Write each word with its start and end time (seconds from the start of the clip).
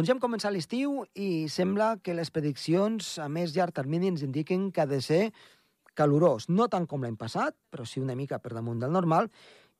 Doncs 0.00 0.08
ja 0.08 0.14
hem 0.14 0.20
començat 0.22 0.54
l'estiu 0.54 0.92
i 1.12 1.44
sembla 1.52 1.90
que 2.00 2.14
les 2.16 2.30
prediccions 2.32 3.18
a 3.20 3.26
més 3.28 3.52
llarg 3.52 3.74
termini 3.76 4.08
ens 4.08 4.22
indiquen 4.24 4.70
que 4.72 4.80
ha 4.80 4.86
de 4.88 5.02
ser 5.04 5.18
calorós, 5.92 6.46
no 6.48 6.70
tant 6.72 6.86
com 6.88 7.04
l'any 7.04 7.18
passat, 7.20 7.52
però 7.68 7.84
sí 7.84 8.00
una 8.00 8.16
mica 8.16 8.38
per 8.40 8.54
damunt 8.56 8.80
del 8.80 8.96
normal, 8.96 9.28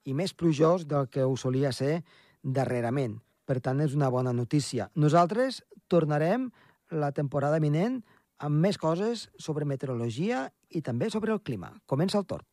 i 0.05 0.13
més 0.13 0.37
plujós 0.37 0.85
del 0.85 1.09
que 1.09 1.25
ho 1.25 1.39
solia 1.41 1.73
ser 1.73 2.03
darrerament. 2.45 3.17
Per 3.49 3.63
tant, 3.65 3.81
és 3.81 3.97
una 3.97 4.13
bona 4.13 4.37
notícia. 4.37 4.91
Nosaltres 4.93 5.63
tornarem 5.89 6.51
la 6.93 7.15
temporada 7.17 7.57
vinent 7.65 8.03
amb 8.45 8.61
més 8.61 8.77
coses 8.77 9.31
sobre 9.41 9.65
meteorologia 9.65 10.51
i 10.69 10.85
també 10.85 11.09
sobre 11.09 11.33
el 11.33 11.41
clima. 11.41 11.79
Comença 11.89 12.21
el 12.21 12.29
torn. 12.29 12.45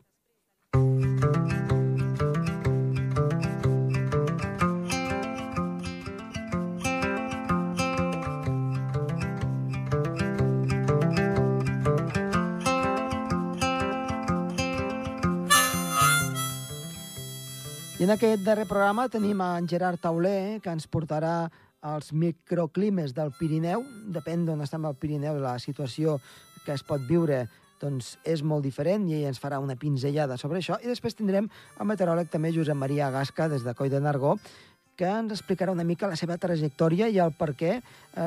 En 18.08 18.14
aquest 18.14 18.40
darrer 18.40 18.64
programa 18.64 19.04
tenim 19.12 19.42
en 19.44 19.66
Gerard 19.68 20.00
Tauler, 20.00 20.62
que 20.64 20.72
ens 20.72 20.86
portarà 20.88 21.50
els 21.90 22.14
microclimes 22.16 23.12
del 23.12 23.34
Pirineu. 23.36 23.82
Depèn 24.16 24.46
d'on 24.48 24.62
estem 24.64 24.86
al 24.88 24.94
Pirineu, 24.96 25.36
la 25.44 25.58
situació 25.60 26.14
que 26.64 26.72
es 26.72 26.86
pot 26.88 27.02
viure 27.04 27.42
doncs 27.82 28.14
és 28.24 28.46
molt 28.48 28.64
diferent 28.64 29.10
i 29.10 29.18
ell 29.18 29.26
ens 29.28 29.42
farà 29.44 29.58
una 29.60 29.76
pinzellada 29.76 30.38
sobre 30.40 30.62
això. 30.62 30.78
I 30.80 30.88
després 30.88 31.20
tindrem 31.20 31.50
el 31.52 31.90
meteoròleg 31.90 32.32
també 32.32 32.54
Josep 32.56 32.80
Maria 32.80 33.10
Gasca, 33.12 33.50
des 33.52 33.66
de 33.68 33.74
Coll 33.76 33.92
de 33.92 34.00
Nargó, 34.00 34.38
que 34.96 35.10
ens 35.12 35.34
explicarà 35.36 35.74
una 35.76 35.84
mica 35.84 36.08
la 36.08 36.16
seva 36.16 36.38
trajectòria 36.40 37.10
i 37.12 37.20
el 37.20 37.34
per 37.36 37.50
què 37.60 37.74
eh, 37.76 37.82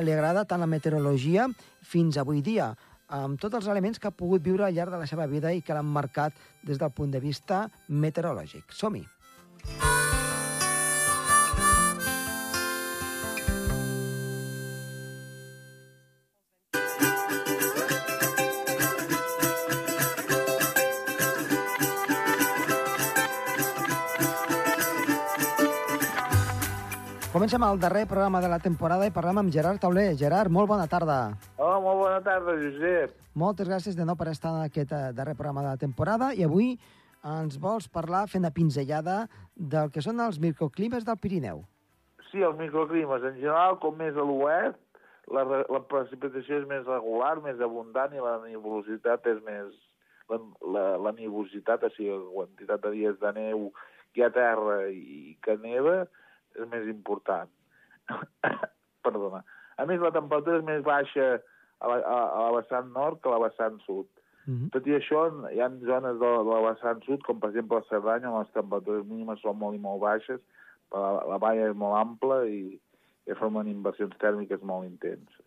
li 0.05 0.13
agrada 0.13 0.45
tant 0.45 0.61
la 0.61 0.69
meteorologia 0.69 1.47
fins 1.81 2.19
avui 2.21 2.45
dia, 2.45 2.75
amb 3.09 3.41
tots 3.41 3.57
els 3.63 3.71
elements 3.73 3.97
que 3.97 4.13
ha 4.13 4.19
pogut 4.21 4.45
viure 4.45 4.69
al 4.69 4.77
llarg 4.77 4.93
de 4.93 5.01
la 5.01 5.09
seva 5.09 5.25
vida 5.25 5.55
i 5.57 5.65
que 5.65 5.73
l'han 5.73 5.89
marcat 5.89 6.37
des 6.69 6.77
del 6.77 6.93
punt 6.93 7.17
de 7.17 7.25
vista 7.25 7.63
meteorològic. 7.89 8.77
Som-hi! 8.77 9.07
Comencem 27.51 27.73
el 27.75 27.81
darrer 27.83 28.07
programa 28.07 28.41
de 28.41 28.47
la 28.47 28.61
temporada 28.63 29.07
i 29.09 29.11
parlem 29.11 29.41
amb 29.41 29.51
Gerard 29.51 29.81
Tauler. 29.83 30.13
Gerard, 30.15 30.53
molt 30.55 30.69
bona 30.71 30.85
tarda. 30.87 31.33
Hola, 31.59 31.81
molt 31.83 31.99
bona 31.99 32.21
tarda, 32.23 32.53
Josep. 32.55 33.17
Moltes 33.35 33.67
gràcies 33.67 33.97
de 33.99 34.05
nou 34.07 34.15
per 34.15 34.29
estar 34.31 34.53
en 34.55 34.69
aquest 34.69 34.93
eh, 34.95 35.09
darrer 35.17 35.35
programa 35.35 35.65
de 35.65 35.73
la 35.73 35.81
temporada 35.81 36.29
i 36.31 36.45
avui 36.47 36.69
ens 37.27 37.57
vols 37.59 37.89
parlar 37.91 38.21
fent 38.31 38.45
una 38.45 38.53
pinzellada 38.55 39.17
del 39.75 39.91
que 39.91 40.05
són 40.07 40.23
els 40.23 40.39
microclimes 40.39 41.09
del 41.09 41.19
Pirineu. 41.19 41.65
Sí, 42.29 42.39
els 42.39 42.55
microclimes, 42.61 43.27
en 43.33 43.43
general, 43.43 43.81
com 43.83 43.99
més 43.99 44.15
a 44.15 44.29
l'oest, 44.31 44.79
la, 45.35 45.43
la 45.59 45.83
precipitació 45.91 46.63
és 46.63 46.71
més 46.71 46.87
regular, 46.87 47.35
més 47.43 47.59
abundant 47.67 48.15
i 48.15 48.23
la 48.23 48.37
nivositat 48.47 49.27
és 49.35 49.43
més... 49.51 49.75
La, 50.31 50.39
la, 50.71 50.87
la 51.11 51.17
nivositat, 51.19 51.83
o 51.83 51.91
sigui, 51.99 52.15
la 52.15 52.31
quantitat 52.31 52.87
de 52.87 52.95
dies 52.95 53.19
de 53.19 53.35
neu 53.35 53.73
que 54.15 54.23
hi 54.23 54.29
ha 54.29 54.35
terra 54.39 54.85
i 54.87 55.35
que 55.43 55.59
neva, 55.59 56.05
és 56.57 56.69
més 56.73 56.89
important. 56.93 57.51
Perdona. 59.07 59.43
A 59.81 59.87
més, 59.89 60.01
la 60.03 60.13
temperatura 60.15 60.61
és 60.61 60.67
més 60.67 60.83
baixa 60.85 61.29
a 61.81 61.89
la, 61.89 61.99
a, 62.01 62.17
a 62.37 62.47
la 62.47 62.57
vessant 62.61 62.91
nord 62.97 63.21
que 63.23 63.31
a 63.31 63.37
la 63.37 63.49
vessant 63.49 63.79
sud. 63.87 64.09
Mm 64.47 64.55
-hmm. 64.57 64.71
Tot 64.75 64.87
i 64.87 64.97
això, 64.97 65.21
hi 65.53 65.61
ha 65.61 65.69
zones 65.69 66.17
de, 66.21 66.31
de 66.49 66.53
la 66.55 66.73
vessant 66.73 67.03
sud, 67.05 67.23
com 67.23 67.41
per 67.41 67.51
exemple 67.51 67.79
a 67.79 67.89
Cerdanya, 67.89 68.31
on 68.31 68.41
les 68.41 68.53
temperatures 68.53 69.07
mínimes 69.07 69.41
són 69.41 69.59
molt 69.59 69.77
i 69.77 69.81
molt 69.81 70.01
baixes, 70.01 70.41
però 70.91 71.01
la, 71.01 71.23
la 71.33 71.39
valla 71.39 71.71
és 71.71 71.77
molt 71.77 71.97
ampla 71.97 72.45
i, 72.47 72.81
i 73.27 73.35
formen 73.35 73.69
inversions 73.69 74.17
tèrmiques 74.19 74.63
molt 74.63 74.85
intenses. 74.85 75.45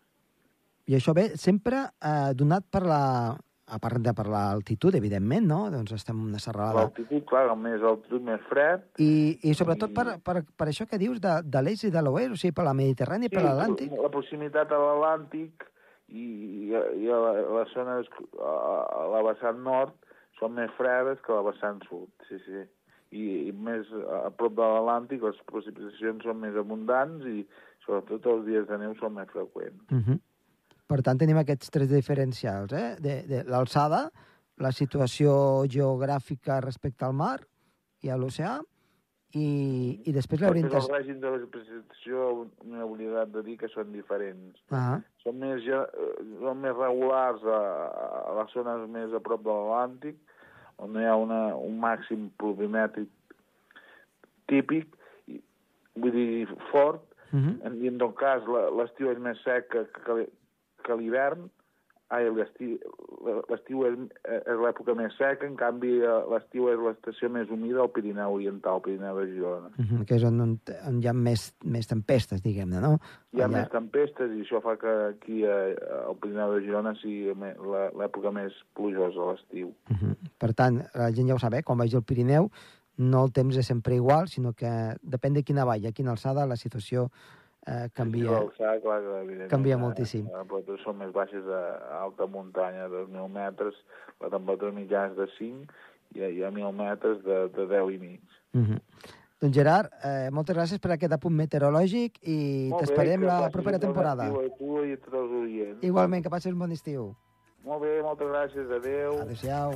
I 0.86 0.96
això 0.96 1.14
ve 1.16 1.28
sempre 1.36 1.76
eh, 2.00 2.32
donat 2.34 2.64
per 2.70 2.82
la... 2.82 3.02
A 3.64 3.78
part 3.80 3.96
de 4.04 4.12
per 4.12 4.26
l'altitud, 4.28 4.92
evidentment, 4.98 5.46
no? 5.48 5.58
Doncs 5.72 5.94
estem 5.96 6.18
en 6.20 6.32
una 6.34 6.40
serralada. 6.42 6.82
L'altitud, 6.84 7.22
clar, 7.30 7.46
com 7.48 7.62
més 7.64 7.80
altitud, 7.80 8.20
més 8.26 8.42
fred. 8.50 8.84
I, 9.00 9.38
I 9.40 9.54
sobretot 9.56 9.94
per, 9.96 10.18
per, 10.20 10.42
per 10.44 10.66
això 10.68 10.84
que 10.90 11.00
dius 11.00 11.22
de, 11.24 11.38
de 11.48 11.62
l'est 11.64 11.86
i 11.88 11.92
de 11.94 12.02
l'oest, 12.04 12.34
o 12.34 12.40
sigui, 12.40 12.52
per 12.58 12.66
la 12.68 12.76
Mediterrània 12.76 13.30
i 13.30 13.32
per 13.32 13.46
l'Atlàntic. 13.46 13.94
La 14.04 14.12
proximitat 14.12 14.74
a 14.74 14.80
l'Atlàntic 14.82 15.64
i, 16.12 16.26
i, 16.26 16.68
i 16.68 17.08
a, 17.08 17.20
la, 17.24 17.32
les 17.56 17.72
zones, 17.72 18.12
a, 18.36 18.54
a 18.84 19.06
la 19.14 19.24
vessant 19.30 19.64
nord, 19.64 19.96
són 20.38 20.56
més 20.58 20.72
fredes 20.76 21.20
que 21.24 21.32
a 21.32 21.40
la 21.40 21.48
vessant 21.48 21.80
sud, 21.88 22.10
sí, 22.28 22.40
sí. 22.44 22.66
I, 23.14 23.24
i 23.48 23.52
més 23.64 23.88
a 24.10 24.28
prop 24.34 24.56
de 24.58 24.66
l'Atlàntic 24.66 25.22
les 25.22 25.40
precipitacions 25.48 26.24
són 26.26 26.40
més 26.42 26.56
abundants 26.58 27.24
i 27.30 27.44
sobretot 27.86 28.26
els 28.32 28.46
dies 28.48 28.68
de 28.68 28.78
neu 28.80 28.96
són 28.98 29.14
més 29.16 29.30
freqüents. 29.32 29.84
Uh 29.88 30.00
-huh. 30.02 30.18
Per 30.86 31.00
tant, 31.02 31.16
tenim 31.18 31.38
aquests 31.40 31.70
tres 31.72 31.88
diferencials, 31.88 32.72
eh? 32.76 32.94
De, 33.00 33.22
de 33.28 33.42
l'alçada, 33.48 34.10
la 34.60 34.70
situació 34.72 35.64
geogràfica 35.66 36.60
respecte 36.60 37.04
al 37.06 37.14
mar 37.16 37.38
i 38.04 38.10
a 38.12 38.16
l'oceà, 38.20 38.58
i, 39.34 39.46
i 40.06 40.12
després 40.14 40.38
Perquè 40.38 40.46
el 40.46 40.52
l'orientació... 40.52 40.94
règim 40.94 41.16
de 41.22 41.30
la 41.32 41.46
precipitació 41.50 42.26
m'he 42.70 42.84
oblidat 42.86 43.32
de 43.34 43.42
dir 43.42 43.56
que 43.58 43.70
són 43.72 43.90
diferents. 43.92 44.60
Ah, 44.70 45.00
Són 45.24 45.40
més, 45.40 45.64
eh, 45.66 46.04
són 46.38 46.60
més 46.62 46.76
regulars 46.76 47.42
a, 47.42 47.58
a 48.30 48.36
les 48.38 48.52
zones 48.54 48.84
més 48.94 49.16
a 49.16 49.22
prop 49.24 49.42
de 49.42 49.50
l'Atlàntic, 49.50 50.20
on 50.84 50.94
hi 51.00 51.06
ha 51.08 51.16
una, 51.18 51.40
un 51.56 51.80
màxim 51.82 52.28
pluvimètric 52.38 53.10
típic, 54.52 54.94
i, 55.32 55.40
vull 55.98 56.14
dir, 56.14 56.46
fort, 56.70 57.02
uh 57.32 57.40
-huh. 57.40 57.56
en- 57.66 57.98
tot 57.98 58.14
cas 58.20 58.42
l'estiu 58.78 59.10
és 59.10 59.18
més 59.18 59.38
sec 59.42 59.68
que, 59.72 59.84
que, 60.04 60.26
que 60.84 60.96
l'hivern, 60.98 61.48
ai, 62.12 62.26
l'estiu 62.30 63.84
és, 63.88 63.94
és 64.34 64.58
l'època 64.60 64.94
més 64.98 65.14
seca, 65.18 65.46
en 65.48 65.56
canvi 65.58 65.94
eh, 66.04 66.16
l'estiu 66.30 66.68
és 66.72 66.80
l'estació 66.80 67.30
més 67.32 67.50
humida 67.52 67.80
al 67.82 67.90
Pirineu 67.94 68.36
Oriental, 68.36 68.78
al 68.78 68.84
Pirineu 68.84 69.20
de 69.20 69.26
Girona. 69.32 69.70
Uh 69.78 69.86
-huh. 69.86 70.04
que 70.04 70.16
és 70.18 70.24
on, 70.28 70.40
on, 70.40 70.52
on 70.88 71.00
hi 71.02 71.08
ha 71.08 71.14
més, 71.14 71.46
més 71.64 71.86
tempestes, 71.86 72.42
diguem-ne, 72.42 72.80
no? 72.80 72.98
Hi 73.32 73.40
ha 73.40 73.48
Allà. 73.48 73.56
més 73.56 73.70
tempestes 73.70 74.30
i 74.30 74.44
això 74.44 74.60
fa 74.62 74.76
que 74.76 74.94
aquí 75.14 75.42
eh, 75.44 75.76
al 76.08 76.16
Pirineu 76.20 76.54
de 76.54 76.60
Girona 76.66 76.94
sigui 77.00 77.32
l'època 77.98 78.30
més 78.30 78.52
plujosa 78.74 79.20
a 79.20 79.32
l'estiu. 79.32 79.74
Uh 79.90 79.96
-huh. 79.96 80.14
Per 80.38 80.52
tant, 80.54 80.82
la 80.94 81.10
gent 81.10 81.28
ja 81.28 81.34
ho 81.34 81.38
sap, 81.38 81.54
eh? 81.54 81.62
quan 81.62 81.78
vagi 81.78 81.96
al 81.96 82.04
Pirineu, 82.04 82.50
no 82.96 83.24
el 83.24 83.32
temps 83.32 83.56
és 83.56 83.66
sempre 83.66 83.94
igual, 83.94 84.28
sinó 84.28 84.52
que 84.52 84.70
depèn 85.02 85.34
de 85.34 85.42
quina 85.42 85.64
valla, 85.64 85.92
quina 85.92 86.12
alçada, 86.12 86.46
la 86.46 86.56
situació 86.56 87.10
eh, 87.66 87.88
canvia. 87.94 88.30
L'alçada, 88.30 88.80
clar, 88.80 89.00
evidentment, 89.22 89.50
canvia 89.50 89.74
eh, 89.74 89.80
moltíssim. 89.80 90.24
Les 90.26 90.32
temperatures 90.38 90.82
són 90.84 90.96
més 90.98 91.12
baixes 91.12 91.44
a, 91.48 91.62
alta 92.02 92.26
muntanya, 92.26 92.88
de 92.88 93.04
2.000 93.06 93.28
metres, 93.28 93.74
la 94.20 94.30
temperatura 94.30 94.72
mitjana 94.72 95.12
és 95.12 95.16
de 95.16 95.26
5 95.38 95.66
i, 96.14 96.22
a- 96.22 96.30
i 96.30 96.42
a 96.44 96.50
1.000 96.50 96.72
metres 96.72 97.22
de, 97.24 97.48
de 97.56 97.66
10 97.66 97.92
i 97.94 97.98
mig. 97.98 98.20
Uh 98.54 98.60
-huh. 98.68 98.80
Doncs 99.40 99.56
Gerard, 99.56 99.90
eh, 100.02 100.30
moltes 100.32 100.56
gràcies 100.56 100.78
per 100.80 100.92
aquest 100.92 101.12
apunt 101.12 101.34
meteorològic 101.36 102.18
i 102.22 102.70
t'esperem 102.78 103.22
la 103.22 103.50
propera 103.50 103.76
bon 103.78 103.86
temporada. 103.86 104.24
estiu 104.24 104.40
A 104.40 104.56
tu 104.56 104.84
i 104.84 104.92
a 104.92 104.96
tots 104.96 105.14
els 105.14 105.30
oients. 105.42 105.82
Igualment, 105.84 106.22
que 106.22 106.30
passis 106.30 106.52
un 106.52 106.58
bon 106.58 106.72
estiu. 106.72 107.14
Molt 107.64 107.82
bé, 107.82 108.00
moltes 108.02 108.28
gràcies, 108.28 108.70
adeu. 108.70 109.20
Adéu-siau. 109.20 109.72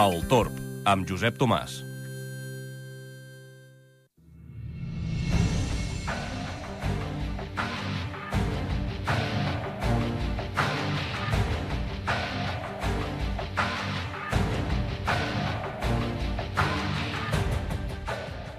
El 0.00 0.22
Torb, 0.30 0.54
amb 0.88 1.04
Josep 1.04 1.34
Tomàs. 1.36 1.74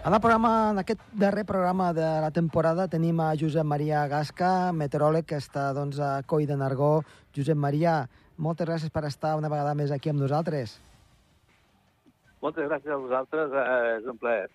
En 0.05 0.13
el 0.13 0.19
programa, 0.19 0.69
en 0.69 0.77
aquest 0.83 0.99
darrer 1.13 1.45
programa 1.45 1.89
de 1.93 2.05
la 2.21 2.29
temporada 2.29 2.85
tenim 2.91 3.17
a 3.17 3.31
Josep 3.39 3.65
Maria 3.65 4.05
Gasca, 4.11 4.69
meteoròleg 4.77 5.25
que 5.25 5.41
està 5.41 5.71
doncs, 5.73 5.97
a 5.97 6.21
Coi 6.21 6.45
de 6.45 6.59
Nargó. 6.59 6.99
Josep 7.33 7.57
Maria, 7.57 7.97
moltes 8.37 8.69
gràcies 8.69 8.93
per 8.93 9.07
estar 9.09 9.33
una 9.41 9.49
vegada 9.49 9.73
més 9.73 9.89
aquí 9.89 10.13
amb 10.13 10.21
nosaltres. 10.21 10.77
Moltes 12.41 12.67
gràcies 12.67 12.93
a 12.93 12.99
vosaltres, 12.99 13.53
eh, 13.53 13.97
és 13.99 14.09
un 14.09 14.17
plaer. 14.17 14.49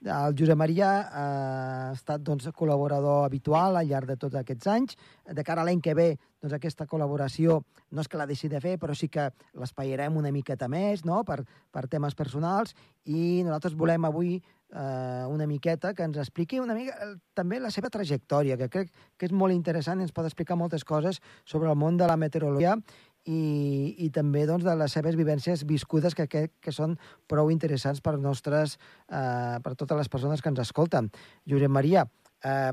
El 0.00 0.32
Josep 0.32 0.56
Maria 0.56 0.90
eh, 1.00 1.20
ha 1.20 1.92
estat 1.92 2.22
doncs, 2.24 2.46
col·laborador 2.56 3.26
habitual 3.26 3.76
al 3.76 3.88
llarg 3.88 4.08
de 4.08 4.16
tots 4.16 4.38
aquests 4.40 4.70
anys. 4.72 4.96
De 5.28 5.44
cara 5.44 5.60
a 5.60 5.68
l'any 5.68 5.82
que 5.84 5.94
ve, 5.94 6.14
doncs, 6.40 6.54
aquesta 6.56 6.86
col·laboració 6.88 7.60
no 7.90 8.00
és 8.00 8.08
que 8.08 8.16
la 8.16 8.26
deixi 8.26 8.48
de 8.48 8.62
fer, 8.64 8.78
però 8.80 8.96
sí 8.96 9.10
que 9.12 9.28
l'espaiarem 9.60 10.16
una 10.16 10.32
miqueta 10.32 10.70
més 10.72 11.04
no? 11.04 11.20
per, 11.28 11.42
per 11.70 11.84
temes 11.92 12.16
personals 12.16 12.72
i 13.04 13.42
nosaltres 13.44 13.76
volem 13.76 14.08
avui 14.08 14.38
eh, 14.38 15.24
una 15.28 15.46
miqueta 15.46 15.92
que 15.94 16.06
ens 16.06 16.16
expliqui 16.22 16.60
una 16.60 16.74
mica 16.74 16.96
eh, 17.04 17.14
també 17.34 17.60
la 17.60 17.72
seva 17.74 17.90
trajectòria, 17.92 18.56
que 18.56 18.70
crec 18.72 18.92
que 19.18 19.28
és 19.28 19.34
molt 19.36 19.54
interessant 19.54 20.00
i 20.00 20.06
ens 20.06 20.14
pot 20.16 20.24
explicar 20.24 20.56
moltes 20.56 20.84
coses 20.84 21.20
sobre 21.44 21.68
el 21.68 21.76
món 21.76 22.00
de 22.00 22.08
la 22.08 22.16
meteorologia 22.16 22.78
i, 23.30 23.94
i 24.06 24.10
també 24.14 24.44
doncs, 24.48 24.66
de 24.66 24.74
les 24.78 24.94
seves 24.96 25.16
vivències 25.18 25.64
viscudes 25.68 26.16
que 26.18 26.26
crec 26.30 26.56
que 26.64 26.74
són 26.74 26.96
prou 27.30 27.50
interessants 27.54 28.02
per 28.04 28.16
nostres, 28.18 28.76
eh, 29.08 29.56
per 29.62 29.74
totes 29.78 30.02
les 30.02 30.10
persones 30.12 30.42
que 30.42 30.50
ens 30.52 30.62
escolten. 30.64 31.10
Josep 31.48 31.70
Maria, 31.70 32.06
eh, 32.44 32.72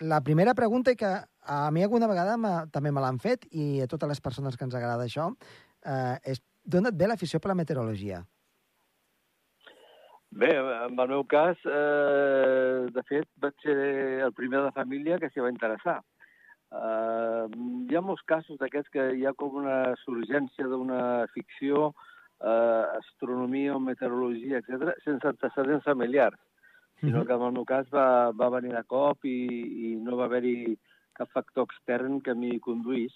la 0.00 0.20
primera 0.26 0.54
pregunta 0.54 0.94
que 0.94 1.12
a 1.44 1.70
mi 1.70 1.84
alguna 1.84 2.08
vegada 2.10 2.36
també 2.72 2.90
me 2.90 3.04
l'han 3.04 3.20
fet 3.20 3.44
i 3.52 3.82
a 3.84 3.90
totes 3.90 4.08
les 4.08 4.20
persones 4.24 4.56
que 4.56 4.64
ens 4.66 4.74
agrada 4.74 5.04
això 5.04 5.28
eh, 5.84 6.16
és 6.32 6.40
d'on 6.64 6.88
et 6.88 6.96
ve 6.96 7.10
l'afició 7.10 7.40
per 7.40 7.52
la 7.52 7.58
meteorologia? 7.60 8.24
Bé, 10.34 10.50
en 10.56 10.98
el 10.98 11.08
meu 11.12 11.22
cas, 11.30 11.60
eh, 11.62 12.86
de 12.90 13.02
fet, 13.06 13.28
vaig 13.38 13.54
ser 13.62 13.76
el 14.26 14.32
primer 14.34 14.58
de 14.58 14.64
la 14.64 14.74
família 14.74 15.20
que 15.22 15.30
s'hi 15.30 15.44
va 15.44 15.52
interessar. 15.52 16.00
Uh, 16.74 17.03
hi 17.90 17.96
ha 17.96 18.02
molts 18.04 18.24
casos 18.28 18.58
d'aquests 18.60 18.92
que 18.94 19.06
hi 19.18 19.26
ha 19.26 19.34
com 19.38 19.60
una 19.62 19.94
surgència 20.04 20.66
d'una 20.70 21.26
ficció, 21.34 21.90
uh, 22.40 22.84
astronomia 22.98 23.76
o 23.76 23.82
meteorologia, 23.82 24.60
etc, 24.62 24.96
sense 25.04 25.30
antecedents 25.30 25.84
familiars, 25.84 26.40
sinó 27.00 27.24
que 27.26 27.36
en 27.36 27.42
el 27.42 27.52
meu 27.52 27.64
cas 27.68 27.88
va, 27.92 28.32
va 28.32 28.50
venir 28.54 28.72
de 28.74 28.82
cop 28.88 29.24
i, 29.28 29.38
i 29.90 29.94
no 30.00 30.16
va 30.16 30.28
haver-hi 30.28 30.76
cap 31.14 31.30
factor 31.34 31.66
extern 31.68 32.20
que 32.24 32.34
m'hi 32.34 32.58
conduís, 32.62 33.14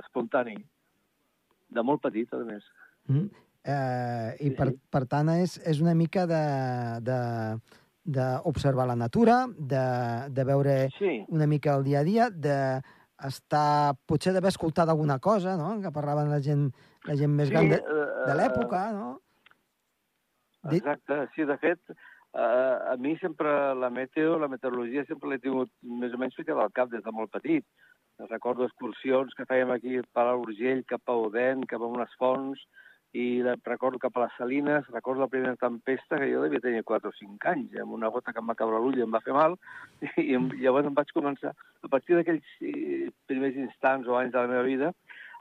espontani, 0.00 0.56
de 1.68 1.84
molt 1.84 2.02
petit, 2.04 2.30
a 2.32 2.44
més. 2.46 2.64
Mm. 3.08 3.26
Eh, 3.68 4.30
I, 4.46 4.52
per, 4.56 4.70
per 4.88 5.04
tant, 5.10 5.28
és, 5.34 5.58
és 5.68 5.82
una 5.84 5.92
mica 5.98 6.24
de, 6.30 6.44
de, 7.04 7.18
d'observar 8.08 8.86
la 8.88 8.96
natura, 8.96 9.42
de, 9.48 9.84
de 10.32 10.46
veure 10.48 10.76
sí. 10.96 11.18
una 11.28 11.48
mica 11.50 11.76
el 11.76 11.84
dia 11.84 12.00
a 12.00 12.06
dia, 12.06 12.30
de 12.30 12.56
estar, 13.26 13.94
potser 14.06 14.32
d'haver 14.34 14.52
escoltat 14.52 14.88
alguna 14.88 15.18
cosa, 15.18 15.56
no?, 15.58 15.78
que 15.82 15.94
parlaven 15.94 16.30
la 16.30 16.38
gent, 16.44 16.68
la 17.08 17.16
gent 17.18 17.34
més 17.34 17.50
sí, 17.50 17.54
gran 17.54 17.72
de, 17.72 17.80
de 18.28 18.36
l'època, 18.38 18.84
no? 18.94 19.08
Exacte, 20.70 21.18
sí, 21.34 21.46
de 21.48 21.56
fet, 21.58 21.80
uh, 21.90 22.92
a 22.92 22.96
mi 23.00 23.16
sempre 23.18 23.74
la 23.78 23.90
meteo, 23.90 24.38
la 24.38 24.50
meteorologia, 24.50 25.06
sempre 25.08 25.30
l'he 25.32 25.42
tingut 25.42 25.70
més 25.82 26.14
o 26.14 26.20
menys 26.20 26.36
ficada 26.38 26.66
al 26.66 26.74
cap 26.74 26.90
des 26.92 27.02
de 27.04 27.14
molt 27.14 27.32
petit. 27.34 27.66
Recordo 28.28 28.66
excursions 28.66 29.34
que 29.38 29.46
fèiem 29.46 29.70
aquí 29.70 30.00
per 30.12 30.26
a 30.26 30.34
l'Urgell, 30.34 30.82
cap 30.90 31.06
a 31.06 31.14
Odent, 31.14 31.62
cap 31.70 31.82
a 31.82 31.90
unes 31.90 32.14
fonts, 32.18 32.64
i 33.16 33.42
recordo 33.64 33.98
cap 33.98 34.16
a 34.16 34.26
les 34.26 34.34
Salines, 34.36 34.86
recordo 34.92 35.22
la 35.22 35.30
primera 35.32 35.56
tempesta 35.56 36.18
que 36.18 36.28
jo 36.30 36.42
devia 36.42 36.60
tenir 36.60 36.84
4 36.84 37.08
o 37.08 37.16
5 37.16 37.48
anys, 37.48 37.78
amb 37.80 37.94
una 37.96 38.10
gota 38.12 38.32
que 38.32 38.42
em 38.42 38.50
va 38.50 38.56
caure 38.58 38.80
l'ull 38.82 38.98
i 38.98 39.04
em 39.06 39.14
va 39.14 39.22
fer 39.24 39.32
mal, 39.32 39.56
i, 40.20 40.36
llavors 40.60 40.90
em 40.90 40.98
vaig 40.98 41.12
començar, 41.16 41.54
a 41.56 41.88
partir 41.88 42.18
d'aquells 42.18 42.52
eh, 42.60 43.08
primers 43.26 43.56
instants 43.56 44.08
o 44.08 44.18
anys 44.20 44.34
de 44.34 44.42
la 44.42 44.52
meva 44.52 44.66
vida, 44.68 44.92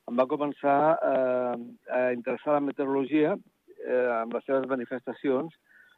em 0.08 0.16
va 0.16 0.30
començar 0.31 0.80
eh, 0.96 1.56
a 1.92 2.02
interessar 2.16 2.56
la 2.56 2.64
meteorologia 2.64 3.36
eh, 3.36 4.10
amb 4.22 4.38
les 4.38 4.46
seves 4.48 4.68
manifestacions, 4.72 5.52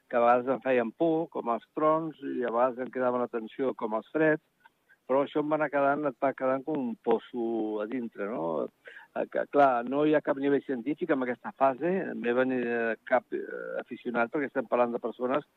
que 0.10 0.18
a 0.18 0.24
vegades 0.24 0.48
em 0.50 0.62
feien 0.64 0.90
por, 0.98 1.28
com 1.30 1.52
els 1.54 1.66
trons, 1.78 2.18
i 2.26 2.42
a 2.42 2.54
vegades 2.54 2.82
em 2.82 2.90
quedaven 2.90 3.22
atenció, 3.22 3.76
com 3.78 3.94
els 3.94 4.10
freds, 4.10 4.42
però 5.10 5.24
això 5.26 5.42
em 5.42 5.54
va 5.54 5.58
anar 5.58 5.70
quedant, 5.74 6.06
et 6.06 6.18
va 6.22 6.34
quedant 6.38 6.66
com 6.66 6.78
un 6.78 6.96
poço 7.06 7.44
a 7.82 7.86
dintre, 7.90 8.28
no? 8.30 8.70
Eh, 9.18 9.26
que, 9.32 9.46
clar, 9.54 9.86
no 9.90 10.04
hi 10.06 10.14
ha 10.14 10.22
cap 10.26 10.38
nivell 10.38 10.64
científic 10.66 11.10
en 11.14 11.26
aquesta 11.26 11.54
fase, 11.58 11.92
m'he 12.16 12.34
venit 12.38 13.02
cap 13.10 13.26
eh, 13.34 13.44
aficionat, 13.82 14.32
perquè 14.32 14.50
estem 14.52 14.70
parlant 14.70 14.94
de 14.94 15.02
persones 15.02 15.48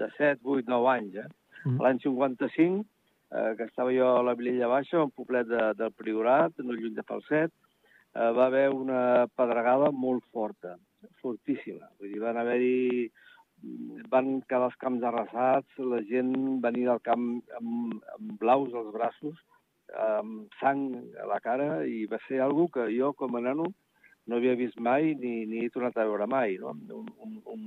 de 0.00 0.08
7, 0.16 0.40
8, 0.44 0.68
9 0.72 0.90
anys. 0.94 1.18
Eh? 1.24 1.28
Mm. 1.66 1.80
L'any 1.84 2.00
55, 2.04 2.86
eh, 3.32 3.50
que 3.58 3.68
estava 3.68 3.92
jo 3.94 4.08
a 4.14 4.22
la 4.24 4.36
Vilella 4.38 4.70
Baixa, 4.72 5.02
un 5.04 5.12
poblet 5.12 5.50
de, 5.50 5.66
del 5.78 5.92
Priorat, 5.98 6.56
no 6.64 6.78
lluny 6.78 6.96
de 6.96 7.04
Falset, 7.08 7.52
eh, 8.14 8.30
va 8.38 8.48
haver 8.48 8.68
una 8.72 9.26
pedregada 9.36 9.92
molt 9.92 10.24
forta, 10.32 10.78
fortíssima. 11.20 11.90
Vull 11.98 12.14
dir, 12.14 12.22
van 12.24 12.40
haver-hi 12.40 13.10
van 14.10 14.40
quedar 14.50 14.68
els 14.68 14.78
camps 14.80 15.04
arrasats, 15.06 15.78
la 15.78 16.00
gent 16.08 16.32
venia 16.64 16.88
del 16.90 17.02
camp 17.06 17.26
amb, 17.58 18.00
amb 18.16 18.32
blaus 18.40 18.74
als 18.74 18.90
braços, 18.94 19.36
amb 19.98 20.52
sang 20.60 20.88
a 21.20 21.26
la 21.28 21.40
cara, 21.44 21.84
i 21.86 22.06
va 22.10 22.20
ser 22.26 22.40
algo 22.40 22.68
que 22.72 22.88
jo, 22.94 23.12
com 23.18 23.36
a 23.36 23.42
nano, 23.44 23.70
no 24.26 24.38
havia 24.38 24.54
vist 24.58 24.78
mai 24.78 25.14
ni, 25.18 25.42
ni 25.50 25.64
he 25.64 25.72
tornat 25.74 25.96
a 25.98 26.06
veure 26.08 26.28
mai. 26.30 26.56
No? 26.60 26.76
Un, 26.98 27.08
un, 27.24 27.40
un 27.54 27.66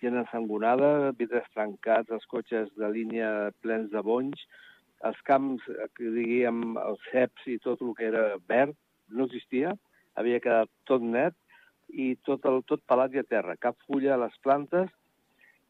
gent 0.00 0.16
ensangonada, 0.16 1.12
vidres 1.18 1.48
trencats, 1.54 2.10
els 2.10 2.26
cotxes 2.30 2.70
de 2.80 2.88
línia 2.92 3.50
plens 3.60 3.90
de 3.92 4.02
bonys, 4.02 4.46
els 5.08 5.20
camps, 5.28 5.64
que 5.96 6.12
diguem, 6.14 6.76
els 6.80 7.04
ceps 7.12 7.46
i 7.48 7.58
tot 7.64 7.82
el 7.84 7.94
que 7.96 8.08
era 8.08 8.24
verd, 8.48 8.76
no 9.10 9.26
existia, 9.28 9.74
havia 10.20 10.40
quedat 10.42 10.70
tot 10.88 11.04
net 11.04 11.36
i 11.90 12.14
tot, 12.26 12.44
el, 12.46 12.60
tot 12.68 12.82
pelat 12.88 13.14
i 13.16 13.22
a 13.22 13.26
terra, 13.26 13.56
cap 13.60 13.78
fulla 13.86 14.14
a 14.14 14.20
les 14.24 14.36
plantes, 14.44 14.90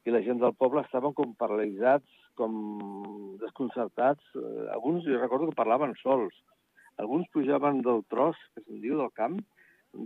i 0.07 0.13
la 0.13 0.23
gent 0.25 0.41
del 0.41 0.57
poble 0.57 0.83
estaven 0.85 1.15
com 1.17 1.37
paralitzats, 1.39 2.20
com 2.41 3.37
desconcertats. 3.43 4.25
Eh, 4.35 4.67
alguns, 4.75 5.05
jo 5.07 5.21
recordo 5.21 5.51
que 5.51 5.59
parlaven 5.59 5.95
sols. 6.01 6.37
Alguns 7.01 7.29
pujaven 7.33 7.81
del 7.87 8.05
tros, 8.13 8.37
que 8.55 8.65
se'n 8.65 8.81
diu, 8.83 8.99
del 9.01 9.13
camp, 9.17 9.39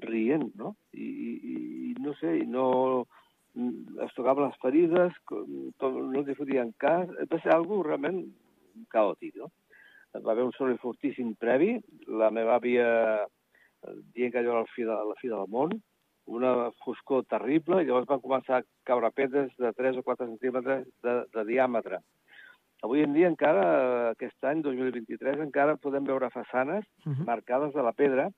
rient, 0.05 0.51
no? 0.59 0.75
I, 0.93 1.09
i, 1.09 1.57
i 1.91 1.95
no 2.03 2.15
sé, 2.21 2.37
i 2.43 2.47
no 2.51 2.67
es 3.55 4.15
tocaven 4.17 4.49
les 4.49 4.59
ferides, 4.63 5.19
no 5.31 6.23
els 6.23 6.39
fotien 6.39 6.73
cas. 6.83 7.11
Va 7.31 7.41
ser 7.43 7.55
algo 7.55 7.83
realment 7.87 8.25
caòtic, 8.95 9.37
no? 9.39 9.51
Va 10.15 10.33
haver 10.33 10.47
un 10.47 10.55
soroll 10.55 10.79
fortíssim 10.83 11.35
previ. 11.39 11.75
La 12.07 12.31
meva 12.35 12.59
àvia 12.61 12.87
eh, 13.25 13.97
dient 14.15 14.33
que 14.33 14.43
allò 14.43 14.61
era 14.61 14.73
fi, 14.75 14.87
de, 14.87 14.99
la 15.11 15.19
fi 15.21 15.31
del 15.31 15.51
món, 15.51 15.75
una 16.31 16.71
foscor 16.85 17.25
terrible, 17.29 17.83
i 17.83 17.89
llavors 17.89 18.09
van 18.09 18.23
començar 18.23 18.61
a 18.61 18.67
caure 18.89 19.11
pedres 19.13 19.51
de 19.61 19.73
3 19.77 19.99
o 20.01 20.05
4 20.07 20.29
centímetres 20.31 20.87
de, 21.05 21.17
de 21.35 21.45
diàmetre. 21.51 22.01
Avui 22.85 23.01
en 23.01 23.15
dia 23.17 23.31
encara, 23.33 23.65
aquest 24.13 24.45
any, 24.45 24.61
2023, 24.65 25.41
encara 25.47 25.79
podem 25.81 26.05
veure 26.05 26.29
façanes 26.31 26.85
uh 27.07 27.13
-huh. 27.13 27.25
marcades 27.25 27.73
de 27.73 27.83
la 27.83 27.93
pedra, 27.93 28.29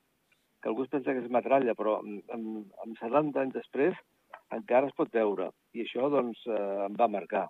que 0.61 0.69
algú 0.69 0.83
es 0.83 0.89
pensa 0.89 1.11
que 1.11 1.19
és 1.19 1.29
metralla, 1.29 1.75
però 1.75 1.99
amb, 1.99 2.71
amb 2.83 2.97
70 2.99 3.41
anys 3.41 3.53
després 3.53 3.93
encara 4.51 4.87
es 4.87 4.95
pot 4.95 5.11
veure. 5.11 5.51
I 5.73 5.83
això, 5.83 6.09
doncs, 6.09 6.39
eh, 6.47 6.85
em 6.87 6.95
va 6.95 7.07
marcar. 7.07 7.47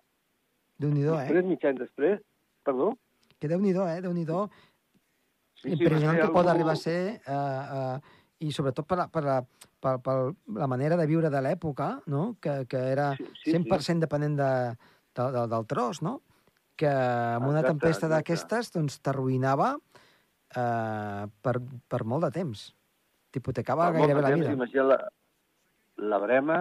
Déu-n'hi-do, 0.79 1.13
eh? 1.13 1.27
Després, 1.27 1.45
mig 1.45 1.65
any 1.65 1.77
després... 1.77 2.19
Perdó? 2.63 2.97
Que 3.39 3.47
Déu-n'hi-do, 3.47 3.87
eh? 3.87 4.01
Déu-n'hi-do. 4.01 4.49
Sí, 5.55 5.69
sí, 5.69 5.73
Impressionant 5.73 6.17
que 6.17 6.23
algú... 6.23 6.33
pot 6.33 6.47
arribar 6.47 6.73
a 6.73 6.75
ser... 6.75 7.21
Eh, 7.25 7.63
eh, 7.77 7.97
i 8.39 8.51
sobretot 8.51 8.85
per, 8.85 9.07
per, 9.09 9.23
la, 9.25 9.39
per, 9.81 9.95
per 10.05 10.15
la 10.53 10.67
manera 10.69 10.97
de 10.97 11.07
viure 11.09 11.29
de 11.33 11.41
l'època, 11.41 12.03
no? 12.05 12.37
que, 12.39 12.67
que 12.69 12.77
era 12.77 13.15
sí, 13.17 13.25
sí, 13.43 13.53
100% 13.55 13.81
sí. 13.81 13.99
dependent 14.03 14.37
de, 14.37 14.51
de, 15.17 15.31
de, 15.33 15.47
del 15.47 15.65
tros, 15.65 16.03
no? 16.05 16.21
Que 16.77 16.89
amb 16.89 17.47
una 17.49 17.61
exacte, 17.63 17.73
tempesta 17.73 18.09
d'aquestes 18.11 18.73
doncs, 18.75 18.99
t'arruïnava 19.03 19.73
eh, 19.75 21.23
per, 21.43 21.55
per 21.89 22.01
molt 22.05 22.27
de 22.27 22.33
temps. 22.39 22.67
T'hipotecava 23.33 23.91
gairebé 23.95 24.25
la 24.25 24.33
vida. 24.35 24.53
Imagina 24.55 24.85
la, 24.91 24.99
la 26.11 26.19
brema, 26.23 26.59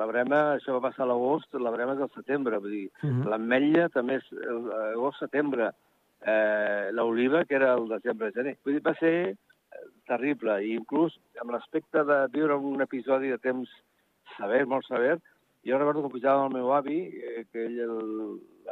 la 0.00 0.06
brema, 0.08 0.40
això 0.56 0.76
va 0.78 0.88
passar 0.88 1.04
a 1.04 1.10
l'agost, 1.12 1.52
la 1.60 1.74
brema 1.74 1.94
és 1.98 2.06
al 2.06 2.14
setembre, 2.16 2.60
vull 2.62 2.76
dir, 2.76 2.86
uh 3.02 3.06
mhm. 3.06 3.20
-huh. 3.20 3.28
l'ametlla 3.30 3.88
també 3.88 4.16
és 4.16 4.32
agost-setembre, 4.94 5.72
eh, 6.26 6.88
l'oliva, 6.92 7.44
que 7.44 7.54
era 7.54 7.74
el 7.74 7.88
desembre-gener. 7.88 8.58
Vull 8.64 8.74
dir, 8.74 8.82
va 8.82 8.94
ser 8.98 9.36
terrible, 10.08 10.62
i 10.64 10.74
inclús 10.78 11.16
amb 11.40 11.52
l'aspecte 11.54 12.04
de 12.04 12.18
viure 12.32 12.56
un 12.56 12.80
episodi 12.80 13.28
de 13.28 13.38
temps 13.38 13.68
sever, 14.36 14.64
molt 14.66 14.86
sever, 14.88 15.18
jo 15.68 15.78
recordo 15.78 16.04
que 16.04 16.14
pujava 16.16 16.44
amb 16.44 16.54
el 16.54 16.62
meu 16.62 16.74
avi, 16.74 17.00
eh, 17.22 17.42
que 17.52 17.66
ell 17.66 17.80
el, 17.86 17.98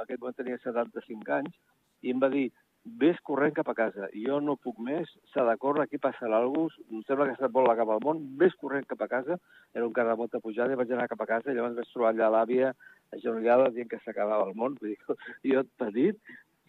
aquest 0.02 0.22
moment 0.22 0.38
tenia 0.38 0.60
75 0.62 1.34
anys, 1.40 1.58
i 2.02 2.14
em 2.14 2.22
va 2.22 2.30
dir, 2.32 2.46
vés 2.86 3.18
corrent 3.26 3.54
cap 3.54 3.68
a 3.68 3.74
casa, 3.74 4.08
jo 4.14 4.38
no 4.40 4.54
puc 4.62 4.78
més, 4.88 5.10
s'ha 5.32 5.44
de 5.48 5.56
córrer, 5.62 5.84
aquí 5.84 5.98
passa 5.98 6.30
l'algú, 6.30 6.68
em 6.86 7.02
sembla 7.08 7.26
que 7.30 7.36
s'ha 7.38 7.50
volat 7.52 7.80
cap 7.80 7.90
al 7.90 8.02
món, 8.04 8.22
vés 8.40 8.54
corrent 8.60 8.86
cap 8.86 9.02
a 9.02 9.10
casa, 9.10 9.38
era 9.74 9.86
un 9.86 9.94
carrer 9.96 10.14
de 10.14 10.20
molta 10.22 10.40
pujada, 10.40 10.72
i 10.72 10.78
vaig 10.78 10.92
anar 10.94 11.08
cap 11.10 11.24
a 11.24 11.30
casa, 11.32 11.50
i 11.50 11.56
llavors 11.58 11.76
vaig 11.78 11.90
trobar 11.92 12.12
allà 12.14 12.30
l'àvia 12.32 12.72
agenollada 13.16 13.72
dient 13.74 13.90
que 13.90 14.00
s'acabava 14.04 14.46
el 14.48 14.54
món, 14.58 14.78
vull 14.80 14.94
dir, 14.94 15.16
jo 15.52 15.64
petit, 15.82 16.20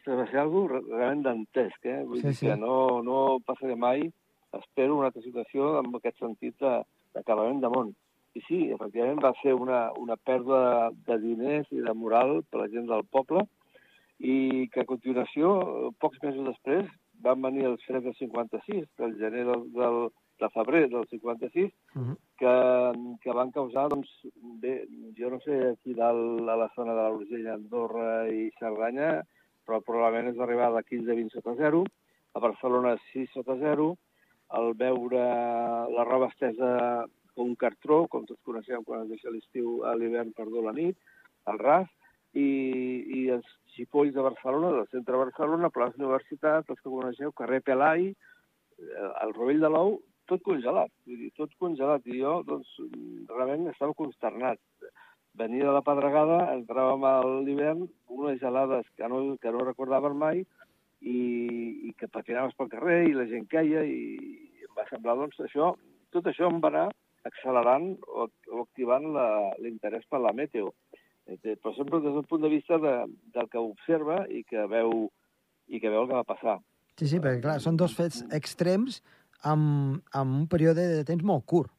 va 0.07 0.25
ser 0.31 0.39
algo 0.39 0.63
realment 0.72 1.24
dantesc, 1.25 1.86
eh? 1.86 2.01
Vull 2.07 2.22
sí, 2.22 2.29
dir 2.29 2.36
sí. 2.39 2.48
que 2.48 2.55
no, 2.60 3.03
no 3.03 3.19
passaré 3.46 3.75
mai 3.75 4.05
espero 4.55 4.98
una 4.98 5.10
altra 5.10 5.22
situació 5.22 5.77
en 5.81 5.96
aquest 5.98 6.22
sentit 6.24 6.55
d'acabament 6.63 7.60
de 7.63 7.72
món. 7.74 7.93
I 8.38 8.41
sí, 8.46 8.60
efectivament 8.74 9.22
va 9.24 9.34
ser 9.41 9.56
una, 9.58 9.88
una 9.98 10.17
pèrdua 10.29 10.91
de 11.08 11.17
diners 11.24 11.70
i 11.74 11.82
de 11.86 11.94
moral 11.98 12.41
per 12.51 12.63
la 12.63 12.70
gent 12.74 12.89
del 12.89 13.06
poble 13.13 13.46
i 14.20 14.67
que 14.74 14.84
a 14.84 14.89
continuació, 14.89 15.50
pocs 16.01 16.22
mesos 16.24 16.46
després, 16.46 16.88
van 17.25 17.41
venir 17.41 17.65
els 17.70 17.84
freds 17.86 18.06
del 18.06 18.15
56, 18.17 18.86
del 19.01 19.15
gener 19.22 19.46
del, 19.46 19.63
del, 19.74 20.00
de 20.41 20.50
febrer 20.53 20.88
del 20.94 21.08
56, 21.10 21.74
Uh 21.98 22.01
-huh. 22.01 22.15
que, 22.38 22.53
que 23.24 23.32
van 23.34 23.51
causar, 23.51 23.89
doncs, 23.89 24.10
bé, 24.62 24.86
jo 25.17 25.29
no 25.29 25.39
sé, 25.39 25.70
aquí 25.70 25.94
dalt 25.94 26.48
a 26.50 26.56
la 26.56 26.70
zona 26.75 26.94
de 26.94 27.10
l'Urgell, 27.10 27.48
Andorra 27.48 28.29
i 28.29 28.51
Cerdanya, 28.60 29.24
però 29.65 29.82
probablement 29.82 30.29
és 30.34 30.39
arribar 30.39 30.70
de 30.74 30.84
15-20 30.86 31.29
sota 31.32 31.56
zero, 31.56 31.84
a 32.34 32.39
Barcelona 32.39 32.98
6 33.13 33.32
sota 33.34 33.58
zero, 33.58 33.98
al 34.50 34.74
veure 34.75 35.24
la 35.98 36.03
roba 36.03 36.27
estesa 36.27 37.06
com 37.38 37.53
un 37.53 37.60
cartró, 37.62 38.01
com 38.10 38.25
tots 38.25 38.41
coneixem 38.48 38.84
quan 38.88 39.06
es 39.06 39.13
deixa 39.13 39.32
l'estiu 39.34 39.84
a 39.86 39.94
l'hivern, 39.96 40.34
perdó, 40.38 40.65
la 40.65 40.74
nit, 40.74 40.98
al 41.46 41.62
ras, 41.62 41.88
i, 42.34 42.48
i 43.20 43.24
els 43.36 43.48
xipolls 43.75 44.13
de 44.15 44.25
Barcelona, 44.25 44.74
del 44.75 44.89
centre 44.91 45.13
de 45.13 45.24
Barcelona, 45.24 45.72
plaça 45.74 46.01
Universitat, 46.01 46.70
els 46.74 46.82
que 46.82 46.89
coneixeu, 46.89 47.34
carrer 47.38 47.62
Pelai, 47.65 48.10
eh, 48.10 49.10
el 49.24 49.36
rovell 49.38 49.62
de 49.63 49.72
l'ou, 49.74 50.00
tot 50.27 50.44
congelat, 50.44 50.91
vull 51.08 51.22
dir, 51.22 51.32
tot 51.39 51.53
congelat. 51.62 52.06
I 52.10 52.20
jo, 52.20 52.39
doncs, 52.48 52.74
realment 53.32 53.70
estava 53.72 53.96
consternat. 53.98 54.60
Venia 55.38 55.70
de 55.70 55.74
la 55.75 55.84
pedregada, 55.86 56.39
entràvem 56.58 57.03
a 57.06 57.15
l'hivern, 57.46 57.86
unes 58.17 58.39
gelades 58.41 58.88
que 58.98 59.08
no, 59.12 59.22
que 59.41 59.53
no 59.53 59.65
recordàvem 59.67 60.17
mai, 60.17 60.41
i, 61.06 61.20
i 61.88 61.94
que 61.98 62.10
patinaves 62.10 62.58
pel 62.58 62.72
carrer, 62.74 63.03
i 63.06 63.13
la 63.13 63.27
gent 63.29 63.46
i, 63.62 63.75
i 63.77 64.65
em 64.65 64.74
va 64.77 64.88
semblar, 64.89 65.15
doncs, 65.22 65.38
això, 65.46 65.75
tot 66.12 66.25
això 66.32 66.50
em 66.50 66.58
va 66.63 66.74
anar 66.74 66.88
accelerant 67.27 67.91
o, 68.07 68.27
o 68.51 68.62
activant 68.63 69.05
l'interès 69.63 70.05
per 70.10 70.19
la 70.24 70.34
meteo. 70.34 70.74
Eh, 71.27 71.38
Però 71.60 71.74
sempre 71.75 72.00
des 72.00 72.13
d'un 72.15 72.24
punt 72.25 72.41
de 72.41 72.50
vista 72.50 72.77
de, 72.79 72.93
del 73.36 73.50
que 73.51 73.60
observa 73.60 74.22
i 74.31 74.43
que 74.48 74.65
veu 74.72 75.10
i 75.67 75.79
que 75.84 75.89
veu 75.91 76.03
el 76.05 76.07
que 76.07 76.15
va 76.15 76.24
passar. 76.24 76.57
Sí, 76.98 77.05
sí, 77.12 77.19
perquè 77.19 77.41
clar, 77.43 77.60
són 77.60 77.75
dos 77.77 77.93
fets 77.93 78.24
extrems 78.34 79.01
amb, 79.43 80.00
amb 80.15 80.38
un 80.41 80.48
període 80.48 80.86
de 80.96 81.03
temps 81.05 81.24
molt 81.27 81.43
curt 81.46 81.72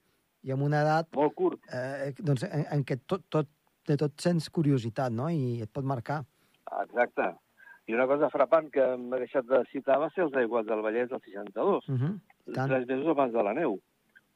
i 0.44 0.52
amb 0.54 0.62
una 0.62 0.82
edat 0.84 1.08
Molt 1.16 1.34
curt. 1.34 1.58
eh, 1.72 2.12
doncs, 2.20 2.44
en, 2.44 2.66
en 2.76 2.84
què 2.84 2.98
tot, 3.06 3.24
tot, 3.32 3.48
de 3.88 3.96
tot 3.96 4.12
sents 4.20 4.50
curiositat, 4.52 5.10
no? 5.10 5.30
I 5.32 5.62
et 5.64 5.72
pot 5.72 5.84
marcar. 5.84 6.20
Exacte. 6.84 7.32
I 7.88 7.94
una 7.96 8.06
cosa 8.06 8.28
frapant 8.28 8.68
que 8.70 8.84
m'ha 9.00 9.16
deixat 9.18 9.46
de 9.48 9.62
citar 9.72 9.96
va 9.98 10.10
ser 10.14 10.26
els 10.26 10.34
aiguats 10.36 10.68
del 10.68 10.82
Vallès 10.84 11.08
del 11.08 11.20
62, 11.24 11.88
Uh 11.88 11.94
-huh. 11.96 12.14
Tant. 12.54 12.68
tres 12.68 12.86
mesos 12.86 13.08
abans 13.08 13.32
de 13.32 13.42
la 13.42 13.54
neu. 13.54 13.78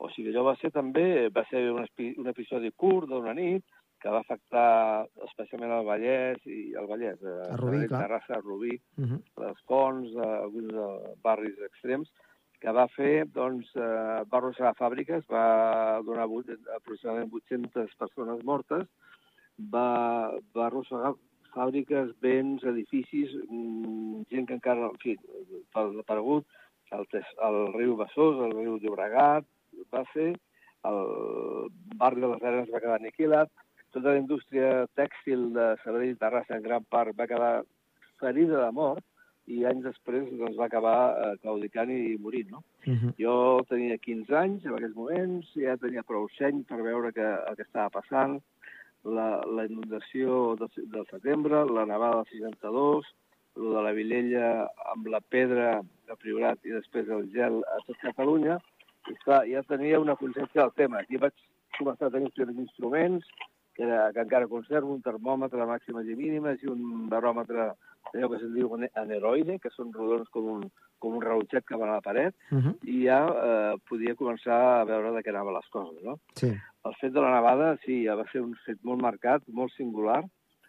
O 0.03 0.09
sigui, 0.11 0.33
allò 0.33 0.49
va 0.51 0.57
ser 0.59 0.73
també, 0.75 1.29
va 1.31 1.45
ser 1.51 1.63
un, 1.71 1.87
un 1.87 2.31
episodi 2.33 2.73
curt 2.75 3.09
d'una 3.11 3.35
nit 3.39 3.63
que 4.03 4.11
va 4.11 4.19
afectar 4.25 5.07
especialment 5.29 5.77
el 5.77 5.87
Vallès 5.87 6.43
i 6.51 6.73
el 6.79 6.89
Vallès, 6.91 7.21
eh, 7.23 7.37
A 7.55 7.59
Rubí, 7.61 7.85
clar. 7.87 8.01
Terrassa, 8.03 8.41
Rubí, 8.43 8.75
Uh 8.99 9.05
-huh. 9.07 9.21
les 9.47 9.61
fonts, 9.69 10.11
eh, 10.11 10.39
alguns 10.43 10.75
barris 11.23 11.59
extrems, 11.69 12.11
que 12.61 12.71
va 12.71 12.87
fer, 12.89 13.27
doncs, 13.27 13.71
eh, 13.77 14.23
va 14.31 14.39
arrossegar 14.39 14.75
fàbriques, 14.79 15.25
va 15.31 16.01
donar 16.07 16.27
vuit, 16.27 16.47
aproximadament 16.77 17.33
800 17.33 17.95
persones 17.99 18.45
mortes, 18.45 18.87
va, 19.75 20.33
va 20.55 20.67
arrossegar 20.67 21.15
fàbriques, 21.55 22.13
béns, 22.21 22.63
edificis, 22.65 23.31
mm, 23.49 24.23
gent 24.31 24.47
que 24.47 24.55
encara, 24.55 24.91
en 24.91 24.99
fi, 24.99 25.17
ha 25.75 25.87
aparegut, 26.05 26.47
el, 26.93 27.07
el 27.49 27.59
riu 27.75 27.97
Besòs, 27.97 28.45
el 28.47 28.53
riu 28.53 28.79
Llobregat, 28.79 29.45
va 29.95 30.05
ser, 30.13 30.33
el 30.89 31.01
barri 32.01 32.25
de 32.25 32.33
les 32.33 32.43
Arenes 32.43 32.73
va 32.73 32.83
quedar 32.83 32.99
aniquilat, 32.99 33.53
tota 33.93 34.15
la 34.15 34.21
indústria 34.23 34.87
tèxtil 34.99 35.51
de 35.57 35.73
Sabadell 35.85 36.15
i 36.15 36.21
Terrassa 36.21 36.57
en 36.57 36.65
gran 36.65 36.85
part 36.91 37.17
va 37.19 37.29
quedar 37.29 37.55
ferida 38.23 38.63
de 38.65 38.71
mort 38.73 39.05
i 39.51 39.65
anys 39.69 39.85
després 39.89 40.29
doncs, 40.31 40.57
va 40.59 40.69
acabar 40.69 40.97
eh, 41.13 41.33
claudicant 41.43 41.91
i 41.91 42.17
morint. 42.23 42.51
No? 42.55 42.63
Uh 42.87 42.95
-huh. 42.95 43.13
Jo 43.19 43.35
tenia 43.69 43.99
15 43.99 44.37
anys 44.39 44.65
en 44.65 44.75
aquells 44.75 44.97
moments, 44.97 45.51
ja 45.55 45.77
tenia 45.77 46.07
prou 46.07 46.29
seny 46.39 46.63
per 46.65 46.81
veure 46.83 47.13
que, 47.13 47.27
el 47.49 47.57
que 47.57 47.67
estava 47.67 47.91
passant, 47.91 48.41
la, 49.05 49.43
la 49.47 49.65
inundació 49.67 50.55
del, 50.57 50.71
del 50.95 51.07
setembre, 51.11 51.65
la 51.67 51.87
nevada 51.87 52.23
del 52.23 52.31
62, 52.31 53.07
el 53.57 53.75
de 53.75 53.83
la 53.83 53.93
Vilella 53.93 54.69
amb 54.95 55.07
la 55.09 55.21
pedra 55.21 55.83
de 56.07 56.17
Priorat 56.17 56.59
i 56.65 56.71
després 56.71 57.09
el 57.09 57.29
gel 57.33 57.63
a 57.77 57.79
tot 57.87 57.99
Catalunya, 58.01 58.59
i 59.11 59.15
clar, 59.25 59.45
ja 59.51 59.63
tenia 59.63 59.99
una 60.01 60.17
consciència 60.17 60.63
del 60.63 60.73
tema. 60.77 61.01
Aquí 61.01 61.17
vaig 61.17 61.33
començar 61.79 62.07
a 62.07 62.11
tenir 62.11 62.31
uns 62.39 62.59
instruments, 62.59 63.27
que, 63.75 63.83
era, 63.85 64.13
que 64.13 64.21
encara 64.21 64.47
conservo, 64.47 64.93
un 64.93 65.01
termòmetre 65.03 65.59
de 65.59 65.67
màximes 65.67 66.07
i 66.07 66.15
mínimes 66.15 66.63
i 66.63 66.67
un 66.69 67.09
baròmetre 67.09 67.73
allò 68.13 68.29
que 68.29 68.39
se'n 68.39 68.53
diu 68.55 68.75
ane- 68.75 68.91
aneroide, 69.01 69.59
que 69.59 69.71
són 69.71 69.93
rodons 69.95 70.29
com 70.29 70.45
un, 70.57 70.67
com 70.99 71.15
un 71.17 71.23
rellotget 71.23 71.65
que 71.65 71.77
va 71.81 71.87
a 71.89 71.95
la 71.95 72.01
paret, 72.05 72.35
Uh 72.51 72.59
-huh. 72.59 72.75
i 72.85 73.05
ja 73.07 73.21
eh, 73.27 73.75
podia 73.89 74.15
començar 74.15 74.81
a 74.81 74.85
veure 74.85 75.13
de 75.13 75.23
què 75.23 75.31
anaven 75.31 75.55
les 75.55 75.69
coses, 75.71 76.03
no? 76.05 76.19
Sí. 76.37 76.53
El 76.85 76.95
fet 77.01 77.13
de 77.13 77.21
la 77.21 77.33
nevada, 77.35 77.77
sí, 77.87 78.05
ja 78.05 78.15
va 78.15 78.25
ser 78.31 78.43
un 78.43 78.55
fet 78.67 78.79
molt 78.83 79.01
marcat, 79.01 79.43
molt 79.49 79.73
singular. 79.73 80.23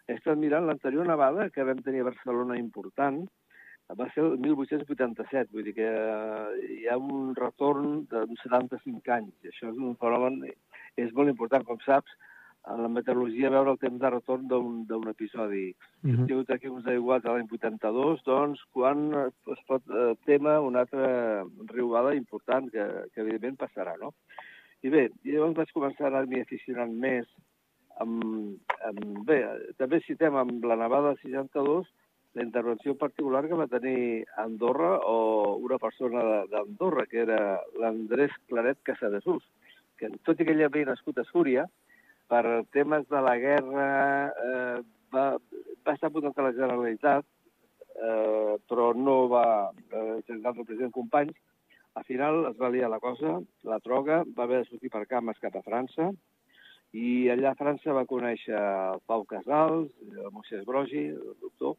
He 0.06 0.14
estat 0.14 0.38
mirant 0.38 0.66
l'anterior 0.66 1.06
nevada 1.06 1.50
que 1.50 1.62
vam 1.64 1.82
tenir 1.82 2.00
a 2.00 2.04
Barcelona 2.04 2.56
important, 2.58 3.28
va 3.92 4.06
ser 4.14 4.22
el 4.24 4.38
1887, 4.40 5.50
vull 5.52 5.66
dir 5.68 5.74
que 5.76 5.88
eh, 5.88 6.68
hi 6.80 6.86
ha 6.88 6.96
un 6.96 7.34
retorn 7.36 8.04
d'uns 8.10 8.40
75 8.46 9.12
anys. 9.12 9.34
I 9.44 9.52
això 9.52 9.68
és 9.72 9.76
un 9.76 9.98
fenomen, 10.00 10.40
és 10.96 11.12
molt 11.12 11.28
important, 11.28 11.66
com 11.68 11.82
saps, 11.84 12.16
en 12.72 12.80
la 12.80 12.88
meteorologia 12.88 13.50
veure 13.52 13.74
el 13.74 13.80
temps 13.82 14.00
de 14.00 14.10
retorn 14.10 14.46
d'un 14.48 15.08
episodi. 15.10 15.66
Uh 16.02 16.08
Hem 16.08 16.16
-huh. 16.16 16.26
tingut 16.26 16.50
aquí 16.50 16.68
uns 16.68 16.86
aiguats 16.86 17.26
a 17.26 17.32
l'any 17.32 17.48
82, 17.50 18.22
doncs, 18.24 18.62
quan 18.72 19.12
es 19.52 19.60
pot 19.66 19.82
eh, 19.90 20.14
tema 20.24 20.60
una 20.60 20.80
altra 20.80 21.44
riuada 21.66 22.14
important 22.14 22.70
que, 22.72 22.84
que 23.12 23.20
evidentment 23.20 23.58
passarà, 23.58 23.98
no? 24.00 24.14
I 24.82 24.88
bé, 24.88 25.10
llavors 25.24 25.56
vaig 25.56 25.72
començar 25.72 26.04
a 26.04 26.08
anar-m'hi 26.08 26.40
aficionant 26.40 26.92
més 26.92 27.26
amb, 27.98 28.56
amb... 28.88 29.24
Bé, 29.28 29.38
també 29.76 30.00
citem 30.00 30.34
amb 30.36 30.64
la 30.64 30.76
nevada 30.76 31.08
del 31.08 31.18
62 31.18 31.86
la 32.34 32.42
intervenció 32.42 32.96
particular 32.98 33.46
que 33.46 33.58
va 33.58 33.70
tenir 33.70 34.26
Andorra 34.36 34.98
o 35.06 35.56
una 35.62 35.78
persona 35.78 36.42
d'Andorra, 36.50 37.06
que 37.06 37.22
era 37.22 37.60
l'Andrés 37.78 38.34
Claret 38.50 38.80
Casadesús, 38.82 39.44
que 39.96 40.10
tot 40.26 40.40
i 40.40 40.46
que 40.46 40.54
ell 40.56 40.64
havia 40.66 40.90
nascut 40.90 41.20
a 41.22 41.26
Súria, 41.30 41.68
per 42.28 42.64
temes 42.74 43.06
de 43.08 43.22
la 43.22 43.36
guerra 43.38 43.86
eh, 44.48 44.82
va, 45.14 45.24
va 45.86 45.94
estar 45.94 46.10
votant 46.10 46.34
a 46.36 46.48
la 46.48 46.54
Generalitat, 46.58 47.26
eh, 47.94 48.54
però 48.66 48.90
no 48.98 49.16
va 49.30 49.46
eh, 49.70 50.20
el 50.26 50.64
president 50.66 50.90
Companys. 50.90 51.38
Al 51.94 52.02
final 52.08 52.48
es 52.48 52.58
va 52.58 52.72
liar 52.74 52.90
la 52.90 52.98
cosa, 52.98 53.38
la 53.62 53.78
droga, 53.78 54.24
va 54.36 54.48
haver 54.48 54.64
de 54.64 54.70
sortir 54.72 54.90
per 54.90 55.06
cames 55.06 55.38
cap 55.38 55.54
a 55.54 55.62
França, 55.62 56.10
i 56.94 57.28
allà 57.30 57.52
a 57.52 57.58
França 57.58 57.94
va 57.94 58.06
conèixer 58.06 58.58
Pau 59.06 59.22
Casals, 59.30 59.90
el 60.10 60.32
Moisès 60.34 60.64
Brogi, 60.66 61.08
el 61.14 61.36
doctor, 61.42 61.76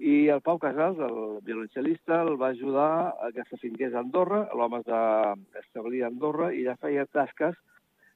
i 0.00 0.28
el 0.32 0.40
Pau 0.40 0.56
Casals, 0.58 0.98
el 1.04 1.40
violoncel·lista, 1.44 2.22
el 2.24 2.38
va 2.40 2.54
ajudar 2.54 3.12
a 3.20 3.28
que 3.36 3.44
s'afinqués 3.50 3.92
a 3.92 4.00
Andorra, 4.00 4.46
l'home 4.56 4.80
es 4.80 4.86
va 4.88 5.34
establir 5.60 6.02
a 6.02 6.08
Andorra 6.08 6.48
i 6.56 6.64
ja 6.64 6.78
feia 6.80 7.04
tasques, 7.12 7.58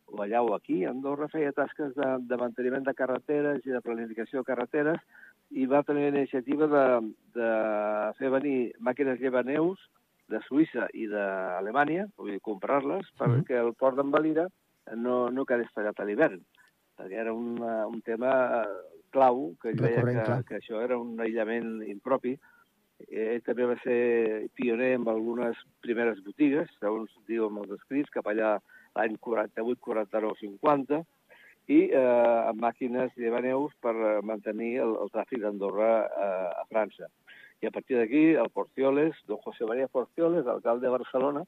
o 0.09 0.23
allà 0.25 0.41
o 0.45 0.55
aquí, 0.57 0.85
a 0.85 0.93
Andorra, 0.95 1.29
feia 1.29 1.53
tasques 1.53 1.93
de, 1.99 2.09
de 2.31 2.39
manteniment 2.41 2.87
de 2.89 2.95
carreteres 2.97 3.67
i 3.69 3.75
de 3.75 3.83
planificació 3.85 4.41
de 4.41 4.49
carreteres 4.49 5.05
i 5.53 5.67
va 5.69 5.83
tenir 5.85 6.09
la 6.09 6.23
iniciativa 6.23 6.71
de, 6.73 6.87
de 7.37 7.53
fer 8.19 8.33
venir 8.33 8.59
màquines 8.81 9.21
llevaneus 9.21 9.85
de 10.33 10.41
Suïssa 10.49 10.89
i 10.97 11.05
d'Alemanya, 11.11 12.09
vull 12.17 12.33
dir, 12.33 12.41
comprar-les, 12.49 13.13
perquè 13.21 13.61
el 13.61 13.75
port 13.77 14.01
d'en 14.01 14.13
Valira 14.15 14.49
no, 14.97 15.29
no 15.29 15.45
quedés 15.45 15.69
tallat 15.77 16.01
a 16.01 16.09
l'hivern, 16.09 16.41
perquè 16.97 17.21
era 17.27 17.37
un, 17.37 17.59
un 17.61 18.01
tema 18.09 18.33
clau, 19.15 19.47
que 19.63 19.73
ell 19.73 19.81
deia 19.81 20.05
que, 20.05 20.37
que 20.51 20.59
això 20.61 20.83
era 20.85 20.99
un 21.01 21.15
aïllament 21.23 21.79
impropi. 21.87 22.35
Ell 23.11 23.43
també 23.47 23.67
va 23.71 23.79
ser 23.83 23.99
pioner 24.59 24.95
amb 24.99 25.11
algunes 25.13 25.59
primeres 25.85 26.21
botigues, 26.27 26.71
segons 26.81 27.11
diu 27.31 27.49
amb 27.49 27.65
els 27.65 27.75
escrits, 27.79 28.13
cap 28.15 28.29
allà 28.31 28.57
l'any 28.95 29.17
48, 29.23 29.81
49, 29.83 30.39
50, 30.43 31.03
i 31.75 31.81
eh, 31.89 32.41
amb 32.51 32.61
màquines 32.61 33.13
llevaneus 33.17 33.73
per 33.83 33.95
eh, 33.95 34.17
mantenir 34.27 34.75
el, 34.85 34.95
el 35.01 35.13
tràfic 35.15 35.41
d'Andorra 35.43 35.93
eh, 36.05 36.49
a 36.61 36.65
França. 36.71 37.09
I 37.63 37.71
a 37.71 37.73
partir 37.73 37.97
d'aquí, 37.97 38.25
el 38.37 38.51
Porcioles, 38.53 39.17
don 39.31 39.41
José 39.45 39.65
María 39.65 39.89
Porcioles, 39.89 40.47
alcalde 40.47 40.87
de 40.87 40.93
Barcelona, 40.93 41.45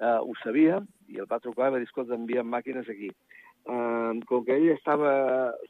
eh, 0.00 0.18
ho 0.18 0.34
sabia 0.42 0.80
i 1.08 1.20
el 1.22 1.28
va 1.30 1.40
trucar 1.44 1.70
i 1.70 1.76
va 1.76 1.82
dir, 1.82 1.86
escolta, 1.88 2.18
enviem 2.18 2.50
màquines 2.50 2.90
aquí. 2.90 3.12
Eh, 3.68 4.20
com 4.26 4.44
que 4.46 4.56
ell 4.56 4.70
estava 4.72 5.10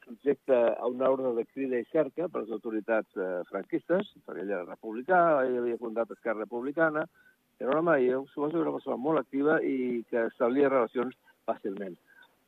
subjecte 0.04 0.54
a 0.54 0.87
una 0.87 1.11
ordre 1.11 1.32
de 1.35 1.44
crida 1.49 1.80
i 1.80 1.88
cerca 1.90 2.28
per 2.28 2.44
les 2.44 2.52
autoritats 2.54 3.16
eh, 3.18 3.40
franquistes, 3.50 4.12
perquè 4.26 4.44
ell 4.44 4.52
era 4.54 4.68
republicà, 4.68 5.18
ell 5.42 5.59
havia 5.59 5.80
fundat 5.80 6.12
Esquerra 6.14 6.47
Republicana, 6.47 7.02
era 7.59 7.75
un 7.75 7.82
home, 7.82 7.99
jo 8.06 8.23
suposo 8.32 8.54
que 8.54 8.61
era 8.62 8.70
una 8.70 8.76
persona 8.78 8.97
molt 8.97 9.20
activa 9.20 9.59
i 9.61 10.04
que 10.09 10.23
establia 10.30 10.70
relacions 10.70 11.18
fàcilment. 11.50 11.99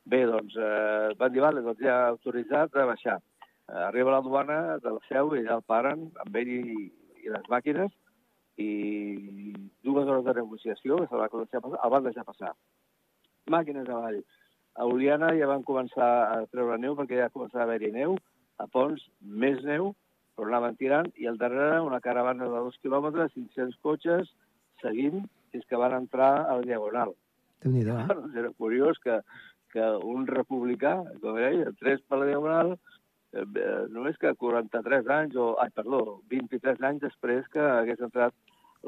Bé, 0.09 0.23
doncs, 0.25 0.55
eh, 0.57 1.11
van 1.19 1.35
dir, 1.35 1.43
vale, 1.43 1.61
doncs 1.61 1.83
ja 1.83 1.99
autoritzat 2.07 2.75
a 2.75 2.87
baixar. 2.89 3.19
Eh, 3.67 3.83
arriba 3.89 4.15
la 4.15 4.23
duana 4.25 4.61
de 4.79 4.95
la 4.95 5.03
seu 5.09 5.35
i 5.35 5.43
allà 5.43 5.59
el 5.59 5.67
paren 5.67 6.07
amb 6.23 6.39
ell 6.39 6.53
i, 6.55 6.87
i 7.23 7.35
les 7.35 7.45
màquines 7.51 7.91
i 8.57 8.71
dues 9.83 10.07
hores 10.07 10.25
de 10.25 10.33
negociació, 10.39 10.97
que 10.97 11.07
se 11.11 11.19
va 11.19 11.27
a 11.27 11.29
passar, 11.29 11.61
el 11.83 11.93
van 11.93 12.07
deixar 12.07 12.25
passar. 12.25 12.51
Màquines 13.53 13.89
avall. 13.89 14.23
A 14.73 14.85
Oliana 14.89 15.33
ja 15.37 15.49
van 15.49 15.65
començar 15.65 16.09
a 16.33 16.37
treure 16.51 16.79
neu 16.81 16.95
perquè 16.97 17.19
ja 17.19 17.33
començava 17.33 17.65
a 17.65 17.67
haver-hi 17.67 17.91
neu, 17.93 18.15
a 18.57 18.65
Pons 18.73 19.03
més 19.21 19.61
neu, 19.65 19.91
però 20.33 20.49
anaven 20.49 20.77
tirant, 20.79 21.09
i 21.21 21.27
al 21.29 21.37
darrere 21.41 21.81
una 21.85 22.01
caravana 22.01 22.47
de 22.49 22.63
dos 22.67 22.79
quilòmetres, 22.81 23.33
500 23.35 23.77
cotxes, 23.85 24.31
seguint 24.81 25.27
fins 25.53 25.67
que 25.69 25.79
van 25.79 25.93
entrar 25.99 26.31
a 26.47 26.57
la 26.57 26.65
Diagonal. 26.65 27.13
Déu-n'hi-do, 27.63 27.99
eh? 28.01 28.07
Doncs 28.09 28.39
era 28.41 28.49
curiós 28.57 28.97
que, 29.03 29.19
que 29.75 29.91
un 30.15 30.25
republicà, 30.27 30.95
com 31.21 31.37
ell, 31.37 31.63
tres 31.79 32.01
per 32.09 32.23
la 32.23 32.31
Diagonal, 32.31 32.73
eh, 33.37 33.45
eh, 33.45 33.77
només 33.93 34.17
que 34.21 34.33
43 34.41 35.13
anys, 35.19 35.37
o, 35.37 35.53
ai, 35.61 35.69
perdó, 35.77 36.01
23 36.33 36.81
anys 36.89 37.05
després 37.05 37.47
que 37.53 37.61
hagués 37.61 38.01
entrat 38.01 38.33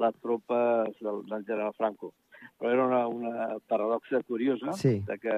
les 0.02 0.18
tropes 0.26 0.98
del, 1.00 1.22
del 1.30 1.46
general 1.46 1.78
Franco. 1.78 2.12
Però 2.60 2.72
era 2.72 2.86
una, 2.86 3.08
una 3.08 3.48
paradoxa 3.68 4.22
curiosa 4.24 4.74
Sí. 4.74 5.00
de, 5.08 5.18
que, 5.20 5.36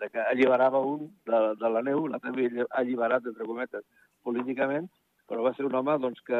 de 0.00 0.08
que 0.10 0.20
alliberava 0.20 0.80
un 0.80 1.06
de, 1.26 1.40
de 1.60 1.70
la 1.70 1.82
neu, 1.82 2.06
l'altre 2.08 2.30
havia 2.34 2.66
alliberat, 2.70 3.26
entre 3.26 3.46
cometes, 3.46 3.84
políticament, 4.22 4.88
però 5.30 5.42
va 5.46 5.54
ser 5.54 5.64
un 5.64 5.74
home 5.78 5.94
doncs, 6.02 6.20
que 6.26 6.38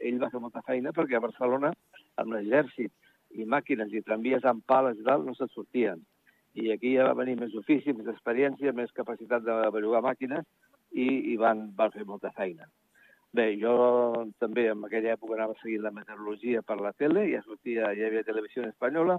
ell 0.00 0.18
va 0.22 0.30
fer 0.32 0.40
molta 0.40 0.62
feina 0.66 0.92
perquè 0.96 1.16
a 1.18 1.24
Barcelona, 1.24 1.72
amb 2.16 2.32
l'exèrcit 2.32 2.92
i 3.36 3.44
màquines 3.48 3.92
i 3.92 4.02
tramvies 4.04 4.44
amb 4.44 4.64
pales 4.66 4.98
i 4.98 5.04
tal, 5.06 5.24
no 5.24 5.34
se'n 5.34 5.48
sortien. 5.52 6.00
I 6.54 6.70
aquí 6.72 6.94
ja 6.96 7.06
va 7.08 7.14
venir 7.16 7.38
més 7.40 7.54
ofici, 7.56 7.94
més 7.96 8.08
experiència, 8.12 8.72
més 8.76 8.92
capacitat 8.92 9.44
de 9.44 9.54
bellugar 9.72 10.02
màquines 10.04 10.44
i, 10.92 11.06
i 11.32 11.36
van, 11.40 11.70
van 11.76 11.92
fer 11.94 12.04
molta 12.04 12.30
feina. 12.36 12.66
Bé, 13.32 13.44
jo 13.56 13.72
també 14.42 14.66
en 14.68 14.82
aquella 14.84 15.14
època 15.16 15.38
anava 15.38 15.54
seguint 15.62 15.80
la 15.86 15.92
meteorologia 15.96 16.60
per 16.68 16.76
la 16.84 16.90
tele, 16.92 17.22
ja 17.30 17.40
sortia, 17.46 17.92
hi 17.96 18.02
havia 18.04 18.26
televisió 18.28 18.66
espanyola, 18.68 19.16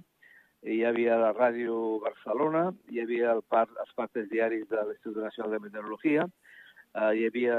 hi 0.70 0.84
havia 0.86 1.16
la 1.18 1.32
ràdio 1.34 1.78
Barcelona, 2.04 2.68
hi 2.94 3.02
havia 3.02 3.32
el 3.34 3.42
par, 3.50 3.66
els 3.82 3.96
partes 3.98 4.30
diaris 4.30 4.68
de 4.70 4.84
l'Institut 4.86 5.18
Nacional 5.26 5.56
de 5.56 5.62
Meteorologia, 5.66 6.28
eh, 6.94 7.10
hi 7.18 7.26
havia 7.26 7.58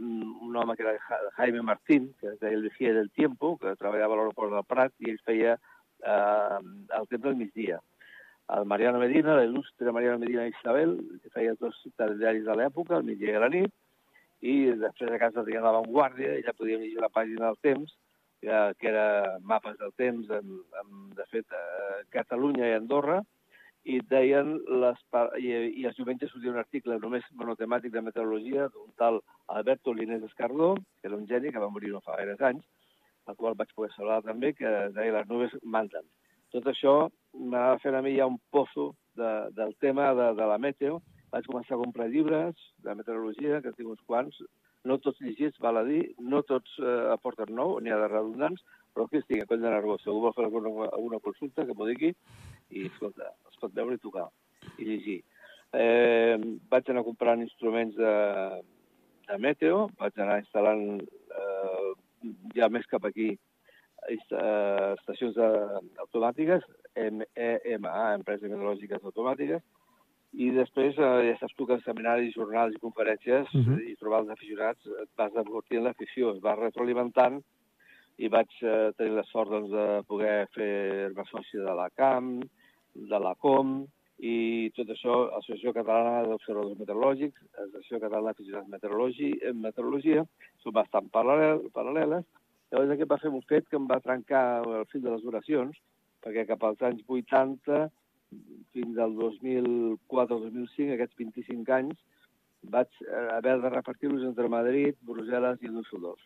un, 0.00 0.24
un 0.48 0.56
home 0.62 0.78
que 0.78 0.86
era 0.86 0.96
Ja- 1.10 1.20
Jaime 1.36 1.60
Martín, 1.60 2.08
que 2.18 2.32
es 2.32 2.40
deia 2.40 2.56
el 2.56 2.64
Vigía 2.70 2.94
del 2.96 3.12
Tiempo, 3.12 3.58
que 3.60 3.76
treballava 3.76 4.16
a 4.16 4.22
l'aeroport 4.22 4.56
del 4.56 4.64
Prat, 4.72 4.96
i 5.04 5.12
ell 5.12 5.20
feia 5.28 5.58
eh, 5.60 6.58
el 7.02 7.06
temps 7.12 7.26
del 7.28 7.36
migdia. 7.36 7.82
El 8.56 8.64
Mariano 8.64 8.98
Medina, 8.98 9.36
l'il·lustre 9.38 9.92
Mariano 9.92 10.18
Medina 10.24 10.48
Isabel, 10.48 10.96
que 11.20 11.30
feia 11.36 11.52
tots 11.60 11.84
els 11.92 12.18
diaris 12.18 12.48
de 12.48 12.56
l'època, 12.58 12.96
el 12.96 13.04
migdia 13.12 13.36
i 13.36 13.44
la 13.44 13.52
nit, 13.52 13.76
i 14.42 14.54
després 14.78 15.12
a 15.12 15.20
casa 15.22 15.44
tenia 15.46 15.62
la 15.62 15.76
Vanguardia, 15.78 16.34
i 16.38 16.46
ja 16.46 16.54
podíem 16.58 16.82
llegir 16.82 17.02
la 17.02 17.12
pàgina 17.14 17.46
del 17.48 17.60
temps, 17.62 17.94
que, 18.42 18.62
que 18.78 18.90
era 18.90 19.38
mapes 19.46 19.78
del 19.78 19.92
temps, 19.98 20.30
amb, 20.38 20.58
amb 20.80 21.14
de 21.18 21.26
fet, 21.30 21.54
eh, 21.54 22.02
Catalunya 22.14 22.72
i 22.72 22.76
Andorra, 22.78 23.20
i 23.84 23.98
deien 24.10 24.54
les, 24.82 24.98
i, 25.42 25.50
i 25.82 25.86
els 25.88 25.96
diumenges 25.98 26.30
sortia 26.30 26.52
un 26.52 26.60
article 26.60 26.98
només 27.02 27.26
monotemàtic 27.38 27.94
de 27.94 28.02
meteorologia 28.06 28.68
d'un 28.74 28.92
tal 28.98 29.18
Alberto 29.50 29.94
Línez 29.94 30.22
Escardó, 30.28 30.74
que 31.00 31.10
era 31.10 31.18
un 31.18 31.26
geni 31.26 31.50
que 31.50 31.62
va 31.62 31.70
morir 31.70 31.90
no 31.94 32.02
fa 32.04 32.18
gaires 32.18 32.42
anys, 32.46 32.66
al 33.26 33.38
qual 33.38 33.58
vaig 33.58 33.70
poder 33.74 33.90
saludar 33.94 34.20
també, 34.26 34.52
que 34.58 34.70
deia 34.94 35.16
les 35.18 35.30
nubes 35.30 35.54
manden. 35.62 36.06
Tot 36.54 36.66
això 36.70 36.94
m'anava 37.32 37.80
fent 37.82 37.96
a 37.96 38.02
mi 38.04 38.14
ja 38.18 38.28
un 38.30 38.38
pozo 38.54 38.92
de, 39.18 39.32
del 39.56 39.74
tema 39.80 40.12
de, 40.14 40.32
de 40.38 40.48
la 40.50 40.58
meteo. 40.58 41.00
Vaig 41.32 41.48
començar 41.48 41.78
a 41.78 41.82
comprar 41.82 42.10
llibres 42.12 42.58
de 42.84 42.94
meteorologia, 42.98 43.62
que 43.64 43.72
tinc 43.76 43.88
uns 43.94 44.04
quants, 44.08 44.36
no 44.84 44.98
tots 44.98 45.20
llegits, 45.22 45.60
val 45.62 45.78
a 45.80 45.84
dir, 45.86 46.02
no 46.20 46.42
tots 46.46 46.74
eh, 46.82 46.94
aporten 47.14 47.54
nou, 47.56 47.78
n'hi 47.80 47.92
ha 47.94 48.00
de 48.02 48.08
redundants, 48.10 48.64
però 48.92 49.06
que 49.08 49.22
estic 49.22 49.42
a 49.42 49.46
coll 49.48 49.62
de 49.62 49.70
Nargó. 49.70 49.96
Si 49.98 50.10
algú 50.10 50.26
vol 50.26 50.34
fer 50.36 50.44
alguna, 50.48 50.72
alguna 50.90 51.20
consulta, 51.24 51.64
que 51.66 51.76
m'ho 51.78 51.88
digui, 51.88 52.12
i 52.74 52.86
escolta, 52.88 53.30
es 53.50 53.60
pot 53.62 53.74
veure 53.76 53.96
i 53.96 54.02
tocar, 54.02 54.26
i 54.76 54.88
llegir. 54.88 55.20
Eh, 55.72 56.36
vaig 56.72 56.90
anar 56.90 57.06
comprant 57.06 57.40
instruments 57.44 57.96
de, 57.96 58.12
de 59.30 59.38
meteo, 59.40 59.86
vaig 60.00 60.18
anar 60.20 60.42
instal·lant 60.42 60.84
eh, 61.00 61.92
ja 62.58 62.68
més 62.68 62.84
cap 62.90 63.06
aquí 63.08 63.30
eh, 63.32 64.18
estacions 64.18 65.38
automàtiques, 66.04 66.66
EMA, 66.92 67.94
Empreses 68.18 68.50
Meteorològiques 68.50 69.06
Automàtiques, 69.08 69.64
i 70.32 70.50
després, 70.50 70.96
eh, 70.96 71.08
ja 71.28 71.38
saps 71.38 71.54
tu 71.56 71.66
que 71.68 71.76
en 71.76 71.82
seminaris, 71.84 72.34
jornals 72.34 72.74
i 72.74 72.80
conferències 72.80 73.48
Mhm. 73.52 73.80
i 73.90 73.96
trobar 73.96 74.22
els 74.22 74.30
aficionats 74.30 74.86
et 74.86 75.08
vas 75.16 75.34
enfortint 75.36 75.84
l'afició, 75.84 76.34
es 76.34 76.40
va 76.40 76.56
retroalimentant 76.56 77.42
i 78.18 78.28
vaig 78.28 78.48
eh, 78.62 78.92
tenir 78.96 79.12
la 79.12 79.24
sort 79.24 79.50
doncs, 79.50 79.70
de 79.70 80.02
poder 80.08 80.48
fer-me 80.54 81.24
soci 81.24 81.58
de 81.58 81.74
la 81.74 81.88
CAM, 81.90 82.40
de 82.94 83.18
la 83.18 83.34
COM, 83.34 83.86
i 84.22 84.70
tot 84.76 84.86
això, 84.86 85.14
Associació 85.36 85.72
Catalana 85.74 86.28
d'Observadors 86.28 86.78
Meteorològics, 86.78 87.40
Associació 87.58 87.98
Catalana 87.98 88.30
d'Aficionats 88.30 88.68
Meteorologi, 88.68 89.32
en 89.42 89.60
Meteorologia, 89.60 90.22
són 90.62 90.76
bastant 90.76 91.08
paral·lel, 91.10 91.64
paral·leles. 91.74 92.24
Llavors 92.70 92.92
aquest 92.94 93.10
va 93.10 93.18
fer 93.18 93.32
un 93.34 93.42
fet 93.42 93.66
que 93.68 93.76
em 93.76 93.88
va 93.90 94.00
trencar 94.00 94.62
el 94.64 94.86
fil 94.92 95.02
de 95.02 95.10
les 95.10 95.24
oracions, 95.24 95.76
perquè 96.22 96.46
cap 96.46 96.62
als 96.62 96.80
anys 96.86 97.02
80 97.08 97.90
fins 98.72 98.98
al 98.98 99.14
2004-2005, 99.18 100.92
aquests 100.94 101.16
25 101.18 101.72
anys, 101.76 101.98
vaig 102.74 102.88
eh, 103.06 103.28
haver 103.36 103.58
de 103.60 103.70
repartir-los 103.72 104.24
entre 104.28 104.48
Madrid, 104.48 104.96
Brussel·les 105.06 105.62
i 105.62 105.72
Düsseldorf. 105.72 106.20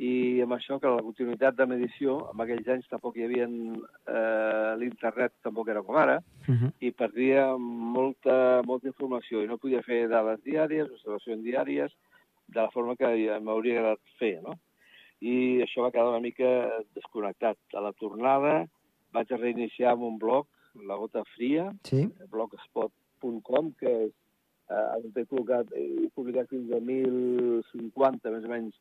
I 0.00 0.40
amb 0.40 0.54
això, 0.54 0.78
que 0.80 0.88
la 0.88 1.02
continuïtat 1.04 1.56
de 1.58 1.66
medició, 1.68 2.30
en 2.32 2.40
aquells 2.40 2.68
anys 2.72 2.86
tampoc 2.88 3.16
hi 3.18 3.24
havia 3.26 3.48
eh, 3.48 4.76
l'internet, 4.80 5.34
tampoc 5.44 5.68
era 5.68 5.82
com 5.82 5.96
ara, 5.96 6.20
Uh 6.48 6.56
-huh. 6.56 6.72
i 6.80 6.90
perdia 6.90 7.56
molta, 7.56 8.62
molta 8.66 8.88
informació 8.88 9.42
i 9.42 9.46
no 9.46 9.58
podia 9.58 9.82
fer 9.82 10.08
dades 10.08 10.40
diàries, 10.42 10.90
observacions 10.90 11.44
diàries, 11.44 11.92
de 12.48 12.60
la 12.60 12.70
forma 12.70 12.96
que 12.96 13.06
m'hauria 13.40 13.78
agradat 13.78 14.00
fer, 14.18 14.42
no? 14.42 14.58
I 15.20 15.60
això 15.62 15.82
va 15.82 15.90
quedar 15.92 16.08
una 16.08 16.20
mica 16.20 16.82
desconnectat. 16.94 17.56
A 17.74 17.80
la 17.80 17.92
tornada 17.92 18.66
vaig 19.12 19.28
reiniciar 19.30 19.92
amb 19.92 20.02
un 20.02 20.18
blog, 20.18 20.46
La 20.86 20.96
Gota 20.96 21.22
Fria, 21.34 21.72
Sí, 21.84 22.06
blogspot.com, 22.30 23.72
que 23.78 23.90
és, 24.06 24.12
eh, 24.70 24.96
on 24.96 25.02
he 25.14 25.24
publicat, 25.26 25.66
he 25.76 26.08
publicat 26.14 26.48
fins 26.48 26.72
a 26.72 26.80
1050, 26.80 28.30
més 28.30 28.44
o 28.44 28.48
menys, 28.48 28.74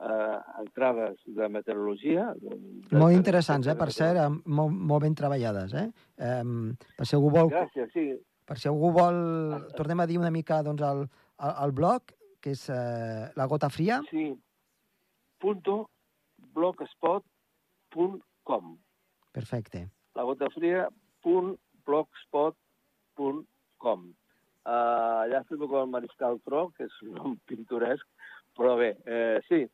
eh, 0.00 0.38
entrades 0.60 1.16
de 1.26 1.48
meteorologia. 1.48 2.34
De, 2.40 2.48
molt 2.92 3.10
de- 3.12 3.16
interessants, 3.18 3.66
eh? 3.66 3.74
Per 3.76 3.90
cert, 3.92 4.16
eh, 4.18 4.28
molt, 4.44 4.72
molt 4.72 5.02
ben 5.02 5.14
treballades, 5.14 5.72
eh? 5.74 5.90
Um, 6.18 6.76
per 6.96 7.06
si 7.06 7.16
algú 7.16 7.30
vol... 7.30 7.48
Gràcies, 7.50 7.90
sí. 7.94 8.12
Per 8.46 8.58
si 8.58 8.68
algú 8.68 8.90
vol... 8.94 9.14
Tornem 9.76 10.00
a 10.00 10.06
dir 10.06 10.18
una 10.18 10.30
mica 10.30 10.62
doncs, 10.62 10.82
el, 10.82 11.08
el, 11.40 11.52
el 11.64 11.72
blog, 11.72 12.02
que 12.40 12.50
és 12.54 12.68
eh, 12.70 13.30
La 13.34 13.46
Gota 13.50 13.68
Fria. 13.70 14.00
Sí. 14.10 14.34
Punto 15.38 15.88
blogspot.com 16.54 18.76
Perfecte. 19.32 19.88
La 20.16 20.22
gota 20.24 20.48
fria 20.54 20.86
punt 21.26 21.50
blogspot.com 21.86 24.00
uh, 24.66 25.24
allà 25.24 25.42
estic 25.42 25.60
com 25.62 25.78
el 25.80 25.92
Mariscal 25.92 26.40
Tro, 26.46 26.68
que 26.76 26.88
és 26.88 26.98
un 27.06 27.14
nom 27.18 27.36
pintoresc, 27.50 28.06
però 28.56 28.74
bé, 28.80 28.94
eh, 29.04 29.38
sí, 29.48 29.64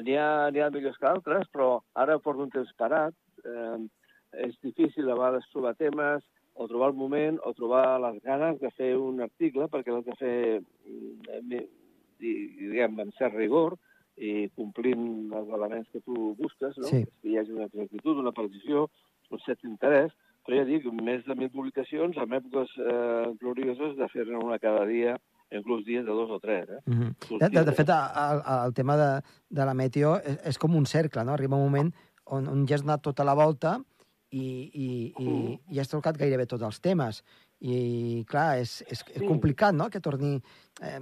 n'hi 0.00 0.16
ha, 0.16 0.48
ha 0.48 0.70
millors 0.72 0.98
que 0.98 1.08
altres, 1.08 1.48
però 1.52 1.74
ara 2.02 2.18
porto 2.24 2.46
un 2.46 2.52
temps 2.54 2.70
parat. 2.80 3.16
Eh, 3.44 3.80
és 4.46 4.54
difícil 4.62 5.10
a 5.10 5.16
vegades 5.18 5.48
trobar 5.52 5.74
temes, 5.76 6.24
o 6.54 6.66
trobar 6.70 6.92
el 6.92 6.96
moment, 6.96 7.38
o 7.44 7.52
trobar 7.56 7.98
les 8.04 8.20
ganes 8.24 8.60
de 8.62 8.70
fer 8.78 8.94
un 8.96 9.20
article, 9.24 9.66
perquè 9.72 9.92
l'has 9.92 10.06
de 10.06 10.16
fer, 10.20 10.36
mm, 10.86 11.36
eh, 11.36 11.62
diguem, 12.20 12.98
amb 13.00 13.14
cert 13.18 13.34
rigor, 13.34 13.76
i 14.16 14.48
complint 14.56 15.32
els 15.32 15.52
elements 15.56 15.88
que 15.92 16.02
tu 16.04 16.34
busques, 16.38 16.76
no? 16.78 16.88
Sí. 16.88 17.04
que 17.20 17.30
hi 17.30 17.38
hagi 17.40 17.56
una 17.56 17.68
exactitud, 17.70 18.20
una 18.20 18.36
precisió, 18.36 18.88
un 19.30 19.40
cert 19.46 19.64
interès, 19.64 20.12
però 20.50 20.64
ja 20.64 20.66
dic, 20.66 20.86
més 20.98 21.22
de 21.28 21.34
mil 21.38 21.50
publicacions, 21.54 22.16
en 22.18 22.32
èpoques 22.34 22.72
eh, 22.82 23.26
glorioses, 23.38 23.92
de 23.94 24.08
fer-ne 24.10 24.40
una 24.42 24.58
cada 24.58 24.82
dia, 24.88 25.14
inclús 25.54 25.84
dies 25.86 26.02
de 26.02 26.10
dos 26.10 26.30
o 26.34 26.40
tres. 26.42 26.66
Eh? 26.68 26.80
Uh 26.90 26.96
-huh. 26.96 27.38
de, 27.38 27.48
de, 27.54 27.64
de 27.64 27.72
fet, 27.72 27.88
el, 27.88 28.42
el 28.66 28.74
tema 28.74 28.96
de, 28.96 29.22
de 29.48 29.64
la 29.64 29.74
meteo 29.74 30.16
és, 30.18 30.40
és 30.44 30.58
com 30.58 30.74
un 30.74 30.86
cercle, 30.86 31.24
no? 31.24 31.32
Arriba 31.32 31.56
un 31.56 31.70
moment 31.70 31.94
on, 32.24 32.48
on 32.48 32.66
ja 32.66 32.74
has 32.74 32.82
anat 32.82 33.02
tota 33.02 33.24
la 33.24 33.34
volta 33.34 33.80
i, 34.30 34.70
i, 34.74 35.14
i, 35.18 35.58
i 35.70 35.78
has 35.78 35.88
tocat 35.88 36.18
gairebé 36.18 36.46
tots 36.46 36.62
els 36.62 36.80
temes. 36.80 37.22
I, 37.60 38.24
clar, 38.26 38.58
és, 38.58 38.82
és, 38.88 39.04
és 39.14 39.20
Sí. 39.20 39.26
complicat, 39.26 39.74
no?, 39.74 39.88
que 39.90 40.00
torni... 40.00 40.42
Eh, 40.82 41.00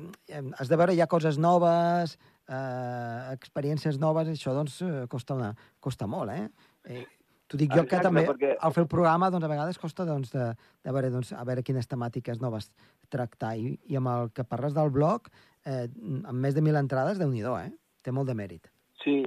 has 0.58 0.68
de 0.68 0.76
veure 0.76 0.96
ja 0.96 1.06
coses 1.06 1.38
noves, 1.38 2.18
eh, 2.48 3.32
experiències 3.32 3.98
noves, 3.98 4.28
això, 4.28 4.52
doncs, 4.52 4.82
eh, 4.82 5.06
costa, 5.08 5.34
una, 5.34 5.54
costa 5.80 6.06
molt, 6.06 6.30
eh? 6.30 6.48
eh 6.84 7.06
T'ho 7.48 7.56
dic 7.56 7.72
jo 7.72 7.80
que 7.86 7.96
Exacte, 7.96 8.04
també, 8.04 8.26
perquè- 8.28 8.56
al 8.60 8.72
fer 8.76 8.82
el 8.82 8.88
programa, 8.92 9.30
doncs, 9.32 9.44
a 9.46 9.48
vegades 9.48 9.78
costa 9.80 10.04
doncs, 10.04 10.30
de, 10.34 10.50
de 10.84 10.92
veure, 10.92 11.08
doncs, 11.10 11.32
a 11.32 11.44
veure 11.48 11.62
quines 11.64 11.88
temàtiques 11.88 12.42
noves 12.42 12.70
tractar. 13.08 13.54
I, 13.56 13.78
I 13.88 13.96
amb 13.96 14.10
el 14.12 14.32
que 14.36 14.44
parles 14.44 14.74
del 14.76 14.90
blog, 14.92 15.30
eh, 15.64 15.86
amb 15.88 16.38
més 16.38 16.54
de 16.54 16.64
mil 16.64 16.76
entrades, 16.76 17.18
déu 17.18 17.30
nhi 17.32 17.40
eh? 17.40 17.70
Té 18.04 18.12
molt 18.12 18.28
de 18.28 18.34
mèrit. 18.34 18.68
Sí, 19.02 19.22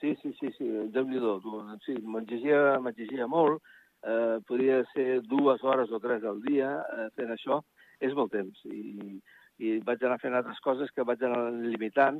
sí, 0.00 0.16
sí, 0.22 0.34
sí, 0.40 0.50
sí. 0.58 0.66
Déu-n'hi-do. 0.90 1.38
tu. 1.40 1.62
Sí, 1.86 1.94
m'exigia, 2.02 2.80
m'exigia 2.80 3.26
molt. 3.26 3.62
Eh, 4.02 4.38
podria 4.48 4.82
ser 4.92 5.22
dues 5.22 5.62
hores 5.62 5.90
o 5.92 6.00
tres 6.02 6.24
al 6.24 6.42
dia 6.42 6.82
eh, 6.98 7.08
fent 7.14 7.30
això. 7.30 7.62
És 8.02 8.12
molt 8.18 8.32
temps. 8.32 8.58
I, 8.66 9.20
I 9.62 9.78
vaig 9.86 10.02
anar 10.02 10.18
fent 10.18 10.34
altres 10.34 10.58
coses 10.60 10.90
que 10.90 11.06
vaig 11.06 11.22
anar 11.22 11.52
limitant. 11.52 12.18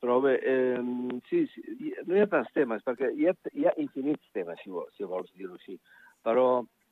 Però 0.00 0.16
bé, 0.24 0.38
eh, 0.40 0.80
sí, 1.28 1.42
sí, 1.52 1.62
no 2.08 2.16
hi 2.16 2.22
ha 2.24 2.28
tants 2.32 2.48
temes, 2.56 2.80
perquè 2.86 3.10
hi 3.12 3.26
ha, 3.28 3.34
hi 3.52 3.66
ha 3.68 3.74
infinits 3.82 4.30
temes, 4.32 4.56
si 4.64 4.70
vols, 4.72 4.94
si 4.96 5.04
vols 5.04 5.28
dir-ho 5.36 5.58
així. 5.58 5.76
Però 6.24 6.46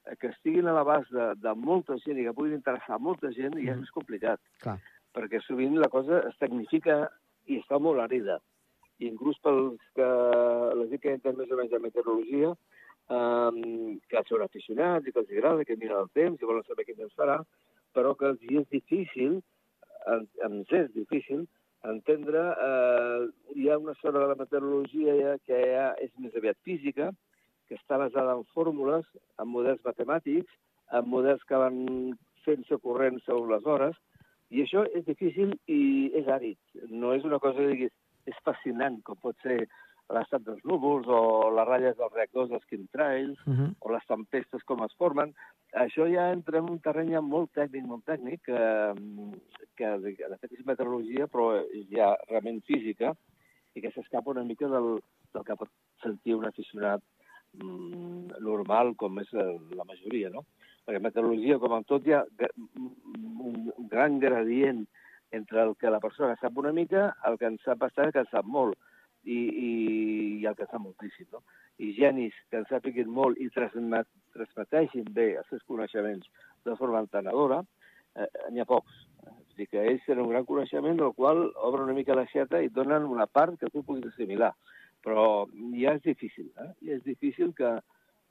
eh, 0.05 0.17
que 0.21 0.29
estiguin 0.35 0.69
a 0.69 0.75
l'abast 0.77 1.09
de, 1.17 1.31
de 1.41 1.55
molta 1.57 1.97
gent 2.05 2.21
i 2.21 2.27
que 2.27 2.35
puguin 2.37 2.59
interessar 2.59 3.01
molta 3.01 3.33
gent 3.33 3.57
ja 3.57 3.73
és 3.73 3.81
més 3.81 3.95
complicat 3.97 4.41
Clar. 4.61 4.77
perquè 5.17 5.41
sovint 5.47 5.79
la 5.81 5.89
cosa 5.89 6.21
es 6.29 6.37
tecnifica 6.39 7.07
i 7.49 7.57
es 7.63 7.67
fa 7.71 7.81
molt 7.81 8.01
àrida. 8.05 8.39
I 9.01 9.09
inclús 9.09 9.39
pels 9.41 9.81
que 9.97 10.05
la 10.77 10.87
gent 10.91 11.01
que 11.01 11.13
entén 11.17 11.37
més 11.39 11.51
o 11.51 11.57
menys 11.57 11.71
de 11.73 11.81
meteorologia, 11.81 12.53
um, 13.09 13.99
que 14.11 14.23
són 14.29 14.43
aficionats 14.45 15.07
i 15.09 15.13
que 15.15 15.23
els 15.23 15.31
agrada, 15.33 15.65
que 15.65 15.77
miren 15.81 16.03
el 16.05 16.11
temps 16.13 16.43
i 16.43 16.49
volen 16.49 16.67
saber 16.67 16.85
quin 16.85 16.99
temps 17.01 17.17
farà, 17.17 17.39
però 17.97 18.13
que 18.19 18.27
els 18.35 18.43
és 18.51 18.67
difícil, 18.75 19.39
en- 20.13 20.29
ens 20.45 20.73
és 20.77 20.93
difícil, 20.93 21.47
entendre... 21.85 22.43
Eh, 22.69 23.29
hi 23.59 23.69
ha 23.69 23.79
una 23.79 23.95
zona 24.03 24.21
de 24.21 24.29
la 24.31 24.39
meteorologia 24.39 25.37
que 25.47 25.59
ja 25.73 25.89
és 26.03 26.13
més 26.23 26.35
aviat 26.39 26.59
física, 26.67 27.11
que 27.69 27.77
està 27.77 27.99
basada 28.01 28.37
en 28.39 28.45
fórmules, 28.55 29.07
en 29.39 29.49
models 29.53 29.83
matemàtics, 29.85 30.53
en 30.93 31.09
models 31.11 31.43
que 31.49 31.59
van 31.61 31.81
fent-se 32.45 32.79
corrents 32.85 33.25
segons 33.27 33.51
les 33.53 33.67
hores, 33.67 33.97
i 34.51 34.63
això 34.65 34.87
és 34.97 35.05
difícil 35.05 35.53
i 35.69 36.09
és 36.17 36.29
àrid. 36.33 36.59
No 36.89 37.13
és 37.17 37.27
una 37.29 37.41
cosa 37.43 37.61
que 37.61 37.75
diguis, 37.75 37.95
és 38.29 38.39
fascinant, 38.45 39.01
com 39.05 39.19
pot 39.21 39.37
ser 39.45 39.61
l'estat 40.17 40.45
dels 40.45 40.65
núvols 40.65 41.09
o 41.13 41.21
les 41.53 41.67
ratlles 41.69 41.97
dels 41.99 42.15
reactors 42.15 42.51
dels 42.51 42.67
chemtrails 42.71 43.39
Uh 43.47 43.55
-huh. 43.55 43.71
o 43.81 43.93
les 43.93 44.07
tempestes 44.07 44.65
com 44.65 44.83
es 44.85 44.95
formen. 44.97 45.35
Això 45.73 46.07
ja 46.13 46.33
entra 46.33 46.59
en 46.59 46.71
un 46.71 46.81
terreny 46.81 47.13
ja 47.13 47.21
molt 47.21 47.53
tècnic, 47.53 47.85
molt 47.85 48.05
tècnic, 48.05 48.41
que, 48.43 48.63
que 49.77 49.89
de 49.99 50.39
fet 50.41 50.53
és 50.53 50.67
meteorologia, 50.67 51.27
però 51.27 51.63
ja 51.91 52.17
realment 52.29 52.63
física, 52.63 53.15
i 53.75 53.81
que 53.81 53.91
s'escapa 53.91 54.31
una 54.31 54.45
mica 54.45 54.67
del, 54.69 55.01
del 55.35 55.45
que 55.45 55.57
pot 55.57 55.69
sentir 56.03 56.35
un 56.35 56.47
aficionat 56.47 57.03
mm, 57.53 58.41
normal, 58.41 58.95
com 58.97 59.19
és 59.19 59.33
la 59.33 59.85
majoria, 59.85 60.31
no? 60.31 60.45
Perquè 60.87 61.01
meteorologia, 61.01 61.59
com 61.59 61.73
en 61.77 61.85
tot, 61.85 62.07
hi 62.07 62.13
ha 62.13 62.25
un 62.79 63.73
gran 63.91 64.19
gradient 64.19 64.87
entre 65.31 65.63
el 65.63 65.77
que 65.77 65.91
la 65.91 66.01
persona 66.01 66.37
sap 66.41 66.57
una 66.57 66.73
mica, 66.73 67.17
el 67.29 67.37
que 67.39 67.47
en 67.51 67.59
sap 67.65 67.79
bastant, 67.79 68.13
que 68.13 68.25
en 68.25 68.31
sap 68.31 68.47
molt, 68.47 68.79
i, 69.29 69.39
i, 69.39 69.73
i 70.41 70.47
el 70.49 70.57
que 70.59 70.67
sap 70.69 70.83
moltíssim, 70.83 71.29
no? 71.33 71.43
I 71.85 71.93
genis 71.97 72.37
que 72.51 72.63
en 72.63 72.67
sàpiguin 72.71 73.11
molt 73.13 73.39
i 73.43 73.49
transmet, 73.55 74.09
transmeteixin 74.35 75.11
bé 75.15 75.31
els 75.41 75.51
seus 75.53 75.65
coneixements 75.69 76.27
de 76.67 76.77
forma 76.81 77.03
entenedora, 77.05 77.61
eh, 78.17 78.29
n'hi 78.51 78.65
ha 78.65 78.69
pocs. 78.69 79.05
És 79.29 79.55
dir, 79.61 79.69
que 79.71 79.85
ells 79.85 80.05
tenen 80.07 80.25
un 80.25 80.33
gran 80.33 80.49
coneixement 80.49 80.99
del 80.99 81.15
qual 81.19 81.45
obre 81.69 81.85
una 81.85 81.97
mica 81.97 82.17
l'aixeta 82.17 82.63
i 82.63 82.71
et 82.71 82.75
donen 82.75 83.07
una 83.11 83.27
part 83.27 83.59
que 83.61 83.71
tu 83.75 83.85
puguis 83.85 84.09
assimilar. 84.11 84.53
Però 85.05 85.47
ja 85.79 85.95
és 85.95 86.03
difícil, 86.03 86.51
eh? 86.59 86.71
Ja 86.89 86.99
és 86.99 87.05
difícil 87.07 87.55
que 87.59 87.77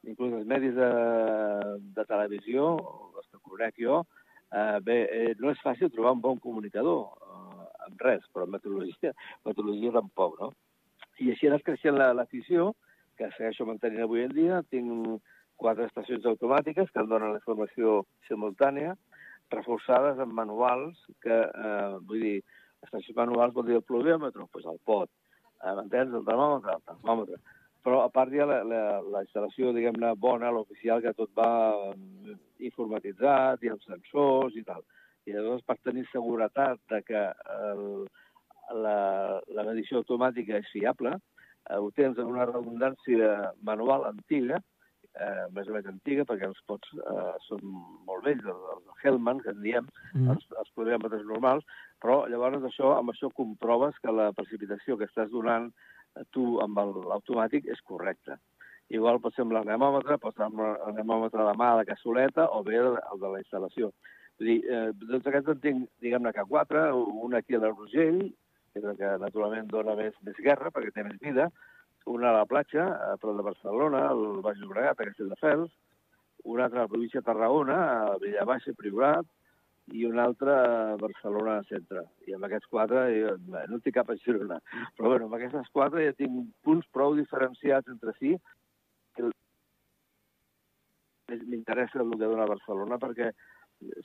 inclús 0.08 0.36
els 0.40 0.48
medis 0.48 0.76
de, 0.76 0.90
de 1.96 2.06
televisió, 2.10 2.74
els 3.16 3.28
que 3.32 3.44
conec 3.44 3.80
jo, 3.82 4.02
eh, 4.52 4.80
bé, 4.84 4.98
eh, 5.20 5.34
no 5.40 5.52
és 5.54 5.64
fàcil 5.64 5.92
trobar 5.94 6.16
un 6.18 6.24
bon 6.24 6.40
comunicador 6.44 7.06
eh, 7.08 7.68
amb 7.88 8.04
res, 8.04 8.26
però 8.34 8.48
en 8.48 8.56
meteorologia, 8.56 9.14
meteorologia 9.48 9.96
tampoc, 9.96 10.40
no? 10.42 10.52
I 11.20 11.32
així 11.34 11.48
ha 11.48 11.52
anat 11.54 11.66
creixent 11.66 11.98
la- 11.98 12.14
l'afició, 12.14 12.74
que 13.18 13.30
segueixo 13.38 13.66
mantenint 13.66 14.04
avui 14.06 14.24
en 14.24 14.34
dia. 14.36 14.62
Tinc 14.70 15.22
quatre 15.58 15.88
estacions 15.90 16.26
automàtiques 16.26 16.92
que 16.94 17.02
em 17.02 17.10
donen 17.10 17.34
la 17.34 17.42
informació 17.42 18.04
simultània, 18.28 18.96
reforçades 19.50 20.20
amb 20.20 20.34
manuals, 20.34 20.98
que, 21.24 21.34
eh, 21.34 21.98
vull 22.08 22.22
dir, 22.22 22.44
estacions 22.84 23.16
manuals 23.18 23.54
vol 23.54 23.66
dir 23.66 23.76
el 23.80 23.82
pluviòmetre, 23.82 24.38
doncs 24.40 24.52
pues 24.52 24.66
el 24.66 24.78
pot, 24.86 25.10
eh, 25.64 25.74
m'entens? 25.74 26.14
El 26.14 26.26
termòmetre, 26.26 26.76
el 26.76 26.84
termòmetre. 26.92 27.40
Però 27.84 28.04
a 28.04 28.10
part 28.10 28.34
hi 28.34 28.40
ha 28.40 28.46
la, 28.46 28.64
la, 28.64 29.02
la 29.02 29.24
instal·lació, 29.24 29.72
diguem-ne, 29.74 30.14
bona, 30.16 30.52
l'oficial, 30.52 31.02
que 31.02 31.14
tot 31.14 31.32
va 31.38 31.94
mm, 31.96 32.36
informatitzat, 32.60 33.64
i 33.64 33.72
els 33.74 33.86
sensors 33.86 34.56
i 34.56 34.64
tal. 34.64 34.84
I 35.26 35.34
llavors, 35.34 35.64
per 35.64 35.78
tenir 35.84 36.06
seguretat 36.12 36.80
de 36.90 37.02
que 37.08 37.24
el, 37.72 38.08
la, 38.74 39.42
la 39.56 39.64
medició 39.68 40.02
automàtica 40.02 40.58
és 40.58 40.72
fiable, 40.74 41.14
eh, 41.70 41.78
ho 41.78 41.92
tens 41.96 42.18
en 42.18 42.26
una 42.34 42.46
redundància 42.50 43.54
manual 43.62 44.06
antiga, 44.10 44.60
eh, 45.18 45.46
més 45.56 45.68
o 45.68 45.74
menys 45.74 45.88
antiga, 45.90 46.26
perquè 46.26 46.48
els 46.48 46.60
pots 46.68 46.90
eh, 46.94 47.34
són 47.48 47.62
molt 48.08 48.24
vells, 48.26 48.46
els, 48.46 48.66
els 48.78 49.04
Hellman, 49.04 49.40
que 49.42 49.54
en 49.56 49.62
diem, 49.62 49.88
Mm. 50.14 50.32
els, 50.34 50.46
els 50.58 50.72
pluviòmetres 50.76 51.26
normals, 51.26 51.66
però 52.02 52.26
llavors 52.30 52.64
això, 52.64 52.96
amb 52.98 53.12
això 53.12 53.30
comproves 53.34 53.98
que 54.02 54.12
la 54.12 54.32
precipitació 54.34 54.98
que 54.98 55.06
estàs 55.06 55.30
donant 55.30 55.72
eh, 56.16 56.24
tu 56.32 56.60
amb 56.64 56.78
l'automàtic 56.78 57.68
és 57.70 57.82
correcta. 57.82 58.38
Igual 58.90 59.20
pot 59.20 59.36
ser 59.36 59.44
amb 59.44 59.52
l'anemòmetre, 59.52 60.18
pot 60.18 60.36
ser 60.38 60.46
amb 60.46 60.62
l'anemòmetre 60.64 61.44
de 61.44 61.56
mà 61.60 61.74
de 61.78 61.86
cassoleta 61.90 62.48
o 62.56 62.64
bé 62.64 62.78
el 62.80 62.96
de 63.20 63.28
la 63.34 63.42
instal·lació. 63.42 63.92
Vull 64.40 64.48
dir, 64.48 64.60
eh, 64.70 64.92
tots 65.12 65.28
aquests 65.28 65.50
en 65.50 65.60
tinc, 65.60 65.90
diguem-ne 66.00 66.32
que 66.32 66.46
quatre, 66.48 66.94
un 66.96 67.34
aquí 67.36 67.56
a 67.58 67.60
l'Urgell, 67.60 68.22
que 68.78 68.86
és 68.86 68.92
el 68.92 68.98
que 69.00 69.18
naturalment 69.24 69.68
dona 69.72 69.96
més, 69.98 70.14
més 70.24 70.38
guerra 70.44 70.72
perquè 70.72 70.94
té 70.94 71.04
més 71.04 71.18
vida, 71.22 71.50
una 72.08 72.30
a 72.30 72.38
la 72.40 72.46
platja, 72.46 72.86
a 73.12 73.18
prop 73.18 73.36
de 73.36 73.44
Barcelona, 73.44 74.10
al 74.10 74.42
Baix 74.46 74.60
Llobregat, 74.62 75.00
a 75.00 75.08
Castelldefels, 75.10 75.72
un 76.46 76.62
altre 76.62 76.80
a 76.80 76.86
la 76.86 76.92
província 76.92 77.20
de 77.20 77.26
Tarragona, 77.26 77.80
a 78.14 78.18
Villavaixa 78.22 78.72
i 78.72 78.78
Priorat, 78.78 79.26
i 79.96 80.06
un 80.06 80.20
altre 80.20 80.52
a 80.52 80.96
Barcelona 81.00 81.62
centre. 81.68 82.04
I 82.28 82.36
amb 82.36 82.48
aquests 82.48 82.68
quatre 82.72 83.06
jo, 83.16 83.34
bé, 83.52 83.66
no 83.72 83.80
tinc 83.80 83.96
cap 83.96 84.10
a 84.12 84.18
Girona. 84.20 84.60
Però 84.96 85.12
bueno, 85.12 85.28
amb 85.28 85.36
aquestes 85.36 85.68
quatre 85.72 86.04
ja 86.06 86.16
tinc 86.16 86.52
punts 86.64 86.88
prou 86.92 87.16
diferenciats 87.16 87.88
entre 87.92 88.14
si 88.20 88.36
que 89.16 89.32
m'interessa 91.48 92.00
el 92.04 92.12
que 92.16 92.24
dona 92.28 92.48
Barcelona 92.48 93.00
perquè 93.00 93.32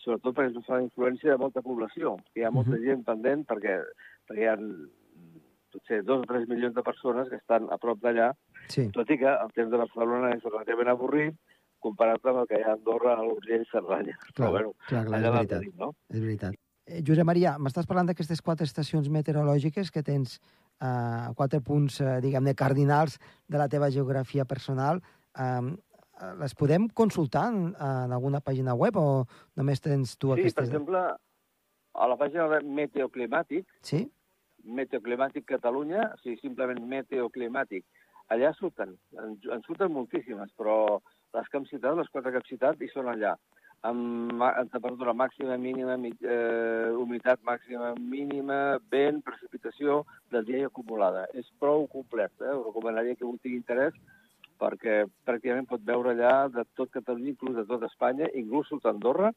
sobretot 0.02 0.34
perquè 0.36 0.50
és 0.50 0.56
una 0.60 0.82
influència 0.84 1.32
de 1.32 1.40
molta 1.40 1.62
població, 1.64 2.16
que 2.32 2.42
hi 2.42 2.44
ha 2.44 2.50
molta 2.50 2.76
Mhm. 2.76 2.82
gent 2.84 3.04
pendent 3.04 3.46
perquè, 3.46 3.82
perquè 4.28 4.42
hi 4.44 4.50
ha 4.50 4.56
mm, 4.56 5.42
potser 5.72 6.02
dos 6.04 6.22
o 6.22 6.28
tres 6.28 6.46
milions 6.48 6.74
de 6.76 6.82
persones 6.84 7.28
que 7.30 7.36
estan 7.40 7.68
a 7.72 7.78
prop 7.78 7.98
d'allà, 8.02 8.32
Sí. 8.68 8.88
tot 8.94 9.08
i 9.10 9.16
que 9.18 9.26
el 9.26 9.50
temps 9.56 9.70
de 9.72 9.76
Barcelona 9.80 10.30
és 10.36 10.42
relativament 10.44 10.88
avorrit 10.88 11.34
comparat 11.82 12.24
amb 12.30 12.38
el 12.42 12.46
que 12.46 12.60
hi 12.60 12.62
ha 12.62 12.70
a 12.70 12.74
Andorra, 12.76 13.16
a 13.18 13.22
l'Urgell, 13.26 13.64
Cerdanya. 13.72 14.14
Clar, 14.20 14.34
Però 14.36 14.50
bueno, 14.54 14.72
clar, 14.86 15.04
clar, 15.06 15.18
és 15.18 15.32
veritat. 15.32 15.58
tenim, 15.58 15.72
no? 15.80 15.88
És 16.10 16.20
veritat. 16.20 16.54
Eh, 16.86 17.02
Josep 17.06 17.26
Maria, 17.26 17.56
m'estàs 17.58 17.86
parlant 17.90 18.06
d'aquestes 18.06 18.40
quatre 18.42 18.64
estacions 18.66 19.08
meteorològiques 19.10 19.90
que 19.90 20.02
tens 20.02 20.38
eh, 20.80 21.32
quatre 21.34 21.60
punts, 21.60 22.00
eh, 22.00 22.20
diguem-ne, 22.22 22.54
cardinals 22.54 23.18
de 23.48 23.58
la 23.58 23.68
teva 23.68 23.90
geografia 23.90 24.44
personal. 24.44 25.02
Eh, 25.38 25.74
les 26.38 26.54
podem 26.54 26.86
consultar 26.94 27.48
en, 27.50 27.74
en 27.74 28.12
alguna 28.14 28.40
pàgina 28.40 28.74
web 28.78 28.96
o 28.96 29.26
només 29.56 29.80
tens 29.82 30.16
tu 30.16 30.28
Sí, 30.28 30.34
per 30.36 30.40
aquestes? 30.44 30.68
exemple, 30.68 31.00
a 31.92 32.08
la 32.08 32.18
pàgina 32.20 32.48
de 32.52 32.60
Meteoclimàtic, 32.64 33.66
Sí? 33.84 34.04
Meteoclimàtic 34.62 35.44
Catalunya, 35.48 36.12
o 36.14 36.20
sigui, 36.22 36.38
simplement 36.40 36.80
Meteoclimàtic, 36.88 37.84
allà 38.32 38.52
surten, 38.58 38.94
en, 39.18 39.34
en 39.50 39.64
surten 39.66 39.92
moltíssimes, 39.92 40.52
però 40.58 41.00
les 41.34 41.48
que 41.48 41.58
hem 41.58 41.66
citat, 41.70 41.96
les 41.98 42.08
quatre 42.12 42.32
que 42.32 42.40
hem 42.40 42.48
citat, 42.48 42.80
hi 42.80 42.88
són 42.92 43.10
allà. 43.12 43.34
Amb, 43.82 44.38
amb 44.46 44.70
temperatura 44.70 45.10
màxima, 45.18 45.56
mínima, 45.58 45.96
mi, 45.98 46.12
eh, 46.22 46.92
humitat 46.94 47.42
màxima, 47.42 47.90
mínima, 47.98 48.78
vent, 48.92 49.18
precipitació 49.26 50.04
del 50.30 50.46
dia 50.46 50.68
acumulada. 50.68 51.24
És 51.34 51.48
prou 51.58 51.88
complet, 51.90 52.30
eh? 52.40 52.52
Us 52.54 52.68
recomanaria 52.68 53.18
que 53.18 53.26
un 53.26 53.40
tingui 53.42 53.58
interès 53.58 53.96
perquè 54.62 55.00
pràcticament 55.26 55.66
pot 55.66 55.82
veure 55.82 56.12
allà 56.12 56.34
de 56.54 56.62
tot 56.78 56.92
Catalunya, 56.94 57.32
inclús 57.34 57.56
de 57.58 57.66
tot 57.66 57.82
Espanya, 57.88 58.30
inclús 58.38 58.70
a 58.78 58.92
Andorra, 58.92 59.32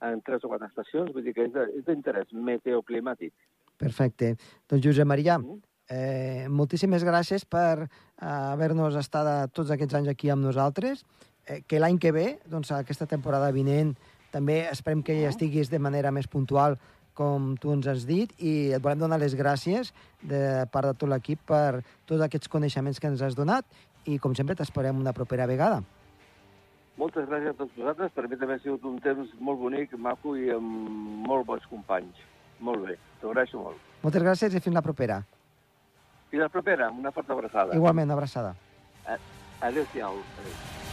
en 0.00 0.20
tres 0.22 0.44
o 0.44 0.48
quatre 0.48 0.68
estacions, 0.68 1.12
vull 1.12 1.24
dir 1.24 1.34
que 1.34 1.46
és 1.48 1.84
d'interès 1.86 2.32
meteoclimàtic. 2.32 3.32
Perfecte. 3.78 4.36
Doncs 4.68 4.84
Josep 4.84 5.06
Maria, 5.06 5.38
Mm. 5.38 5.60
eh, 5.88 6.46
moltíssimes 6.48 7.04
gràcies 7.04 7.44
per 7.44 7.88
eh, 7.88 7.88
haver-nos 8.26 8.94
estat 8.96 9.52
tots 9.52 9.70
aquests 9.70 9.94
anys 9.94 10.08
aquí 10.08 10.30
amb 10.30 10.44
nosaltres. 10.44 11.04
Eh, 11.46 11.62
que 11.66 11.80
l'any 11.80 11.98
que 11.98 12.12
ve, 12.12 12.38
doncs 12.46 12.70
aquesta 12.72 13.06
temporada 13.06 13.50
vinent, 13.50 13.96
també 14.30 14.68
esperem 14.70 15.02
que 15.02 15.14
hi 15.14 15.24
estiguis 15.24 15.70
de 15.70 15.78
manera 15.78 16.10
més 16.10 16.26
puntual 16.28 16.78
com 17.14 17.56
tu 17.56 17.72
ens 17.72 17.86
has 17.86 18.04
dit, 18.06 18.30
i 18.38 18.70
et 18.72 18.82
volem 18.82 18.98
donar 18.98 19.18
les 19.18 19.34
gràcies 19.34 19.92
de 20.22 20.66
part 20.70 20.86
de 20.86 20.94
tot 20.94 21.08
l'equip 21.08 21.40
per 21.46 21.82
tots 22.06 22.20
aquests 22.22 22.48
coneixements 22.48 23.00
que 23.00 23.08
ens 23.08 23.22
has 23.22 23.34
donat 23.34 23.64
i, 24.04 24.18
com 24.18 24.34
sempre, 24.34 24.54
t'esperem 24.54 24.96
una 24.96 25.12
propera 25.12 25.46
vegada. 25.46 25.82
Moltes 26.98 27.28
gràcies 27.30 27.54
a 27.54 27.58
tots 27.58 27.76
vosaltres. 27.78 28.12
Per 28.14 28.26
mi 28.26 28.36
també 28.40 28.56
ha 28.58 28.62
sigut 28.62 28.84
un 28.88 28.98
temps 29.04 29.30
molt 29.38 29.60
bonic, 29.62 29.94
maco 29.94 30.34
i 30.36 30.50
amb 30.54 31.26
molt 31.28 31.46
bons 31.46 31.66
companys. 31.70 32.24
Molt 32.58 32.88
bé, 32.88 32.98
t'ho 33.20 33.30
agraeixo 33.30 33.62
molt. 33.62 33.84
Moltes 34.02 34.24
gràcies 34.24 34.54
i 34.54 34.62
fins 34.64 34.74
la 34.74 34.82
propera. 34.82 35.20
Fins 36.32 36.42
la 36.42 36.50
propera, 36.52 36.90
una 36.90 37.14
forta 37.14 37.32
abraçada. 37.38 37.78
Igualment, 37.78 38.10
abraçada. 38.10 38.56
Adéu-siau. 39.62 40.18
Adéu. 40.42 40.87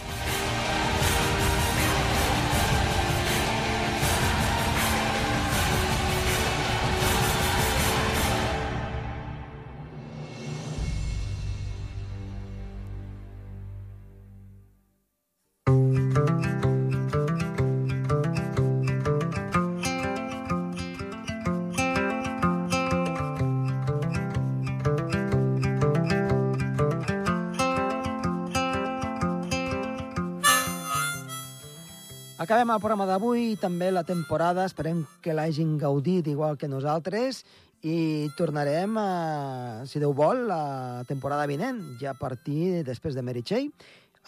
Acabem 32.46 32.70
el 32.70 32.78
programa 32.78 33.08
d'avui 33.10 33.40
i 33.56 33.58
també 33.58 33.88
la 33.90 34.04
temporada. 34.06 34.68
Esperem 34.70 35.00
que 35.26 35.34
l'hagin 35.34 35.80
gaudit 35.82 36.28
igual 36.30 36.60
que 36.62 36.68
nosaltres 36.70 37.40
i 37.82 38.28
tornarem, 38.38 38.92
a, 39.02 39.86
si 39.90 39.98
Déu 39.98 40.14
vol, 40.14 40.44
la 40.52 41.02
temporada 41.10 41.48
vinent, 41.50 41.80
ja 41.98 42.12
a 42.14 42.20
partir 42.20 42.84
després 42.86 43.18
de 43.18 43.24
Meritxell, 43.26 43.72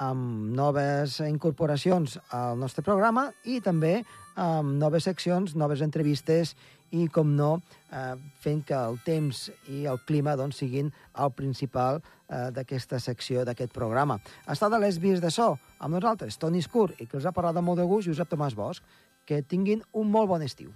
amb 0.02 0.50
noves 0.58 1.20
incorporacions 1.28 2.18
al 2.34 2.58
nostre 2.58 2.82
programa 2.82 3.28
i 3.46 3.60
també 3.62 4.00
amb 4.38 4.78
noves 4.78 5.08
seccions, 5.10 5.56
noves 5.58 5.82
entrevistes 5.82 6.54
i, 6.92 7.08
com 7.12 7.34
no, 7.36 7.58
eh, 7.92 8.16
fent 8.44 8.62
que 8.68 8.78
el 8.78 9.00
temps 9.06 9.48
i 9.74 9.84
el 9.90 10.00
clima 10.08 10.38
doncs, 10.40 10.62
siguin 10.62 10.92
el 11.20 11.34
principal 11.36 12.00
eh, 12.00 12.48
d'aquesta 12.56 13.02
secció, 13.04 13.44
d'aquest 13.44 13.74
programa. 13.76 14.20
Estat 14.48 14.74
a 14.74 14.82
les 14.82 15.02
vies 15.04 15.24
de 15.24 15.34
so 15.34 15.56
amb 15.80 15.98
nosaltres, 15.98 16.40
Toni 16.40 16.64
Escur, 16.64 16.92
i 17.00 17.10
que 17.10 17.20
els 17.20 17.28
ha 17.28 17.36
parlat 17.36 17.58
amb 17.58 17.74
molt 17.74 17.82
de 17.82 17.90
gust, 17.90 18.08
Josep 18.08 18.32
Tomàs 18.32 18.56
Bosch. 18.56 18.86
Que 19.28 19.42
tinguin 19.44 19.82
un 19.92 20.08
molt 20.08 20.30
bon 20.32 20.46
estiu. 20.46 20.72